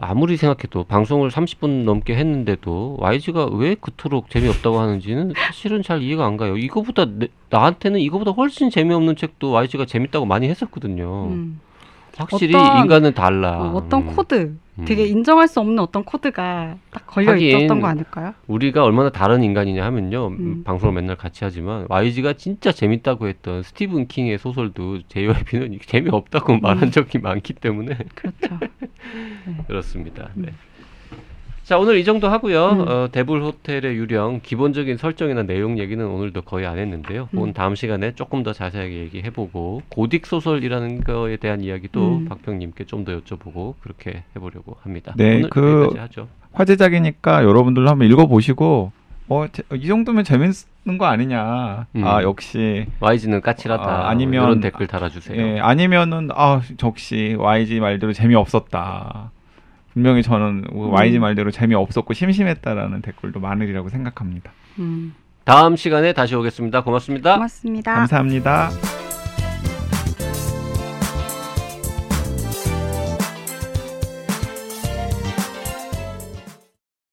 음. 0.01 0.03
아무리 0.09 0.37
생각해도 0.37 0.83
방송을 0.85 1.29
30분 1.29 1.83
넘게 1.83 2.15
했는데도 2.15 2.97
YG가 2.99 3.45
왜 3.53 3.75
그토록 3.75 4.29
재미없다고 4.29 4.79
하는지는 4.79 5.33
사실은 5.35 5.83
잘 5.83 6.01
이해가 6.01 6.25
안 6.25 6.37
가요. 6.37 6.57
이거보다 6.57 7.05
내- 7.05 7.27
나한테는 7.49 7.99
이거보다 7.99 8.31
훨씬 8.31 8.69
재미없는 8.69 9.15
책도 9.15 9.51
YG가 9.51 9.85
재밌다고 9.85 10.25
많이 10.25 10.47
했었거든요. 10.49 11.27
음. 11.31 11.59
확실히 12.17 12.55
어떤- 12.55 12.77
인간은 12.83 13.13
달라. 13.13 13.59
어, 13.61 13.75
어떤 13.75 14.01
음. 14.07 14.15
코드, 14.15 14.55
음. 14.79 14.85
되게 14.85 15.05
인정할 15.05 15.47
수 15.47 15.59
없는 15.59 15.79
어떤 15.79 16.03
코드가 16.03 16.75
딱 16.91 17.07
걸려 17.07 17.35
있었던 17.35 17.79
거 17.81 17.87
아닐까요? 17.87 18.33
우리가 18.47 18.83
얼마나 18.83 19.09
다른 19.09 19.43
인간이냐 19.43 19.83
하면요. 19.85 20.27
음, 20.27 20.33
음. 20.39 20.63
방송을 20.63 20.93
맨날 20.95 21.15
같이 21.15 21.43
하지만 21.43 21.85
YG가 21.89 22.33
진짜 22.33 22.71
재밌다고 22.71 23.27
했던 23.27 23.63
스티븐 23.63 24.07
킹의 24.07 24.37
소설도 24.37 24.99
JYP는 25.07 25.79
재미없다고 25.85 26.57
말한 26.59 26.91
적이 26.91 27.19
많기 27.19 27.53
때문에 27.53 27.97
그렇죠. 28.15 28.59
그렇습니다. 29.67 30.29
음. 30.37 30.43
네. 30.45 30.53
자 31.71 31.77
오늘 31.77 31.95
이 31.97 32.03
정도 32.03 32.27
하고요. 32.27 32.69
음. 32.71 32.85
어, 32.85 33.07
대불 33.13 33.41
호텔의 33.43 33.95
유령 33.95 34.41
기본적인 34.43 34.97
설정이나 34.97 35.43
내용 35.43 35.79
얘기는 35.79 36.05
오늘도 36.05 36.41
거의 36.41 36.65
안 36.67 36.77
했는데요. 36.77 37.29
음. 37.33 37.39
오늘 37.39 37.53
다음 37.53 37.75
시간에 37.75 38.13
조금 38.13 38.43
더 38.43 38.51
자세하게 38.51 38.93
얘기해보고 39.03 39.81
고딕 39.89 40.25
소설이라는 40.25 41.05
거에 41.05 41.37
대한 41.37 41.61
이야기도 41.61 42.17
음. 42.17 42.25
박평님께 42.27 42.83
좀 42.83 43.05
더 43.05 43.17
여쭤보고 43.17 43.75
그렇게 43.79 44.23
해보려고 44.35 44.75
합니다. 44.81 45.13
네, 45.15 45.43
그- 45.49 45.87
하죠. 45.97 46.27
화제작이니까 46.51 47.45
여러분들도 47.45 47.89
한번 47.89 48.05
읽어보시고 48.09 48.91
어, 49.29 49.45
제- 49.53 49.63
이 49.73 49.87
정도면 49.87 50.25
재밌는 50.25 50.97
거 50.99 51.05
아니냐. 51.05 51.87
음. 51.95 52.03
아 52.05 52.21
역시 52.21 52.85
YG는 52.99 53.39
까칠하다. 53.39 54.09
아, 54.09 54.13
이런 54.13 54.59
댓글 54.59 54.87
달아주세요. 54.87 55.41
예, 55.41 55.59
아니면은 55.61 56.31
아 56.35 56.61
역시 56.83 57.37
YG 57.39 57.79
말대로 57.79 58.11
재미없었다. 58.11 59.31
분명히 59.93 60.23
저는 60.23 60.65
YG 60.73 61.19
말대로 61.19 61.51
재미없었고 61.51 62.13
심심했다라는 62.13 63.01
댓글도 63.01 63.39
많으리라고 63.39 63.89
생각합니다. 63.89 64.51
음. 64.79 65.13
다음 65.43 65.75
시간에 65.75 66.13
다시 66.13 66.35
오겠습니다. 66.35 66.83
고맙습니다. 66.83 67.33
고맙습니다. 67.35 67.95
감사합니다. 67.95 69.00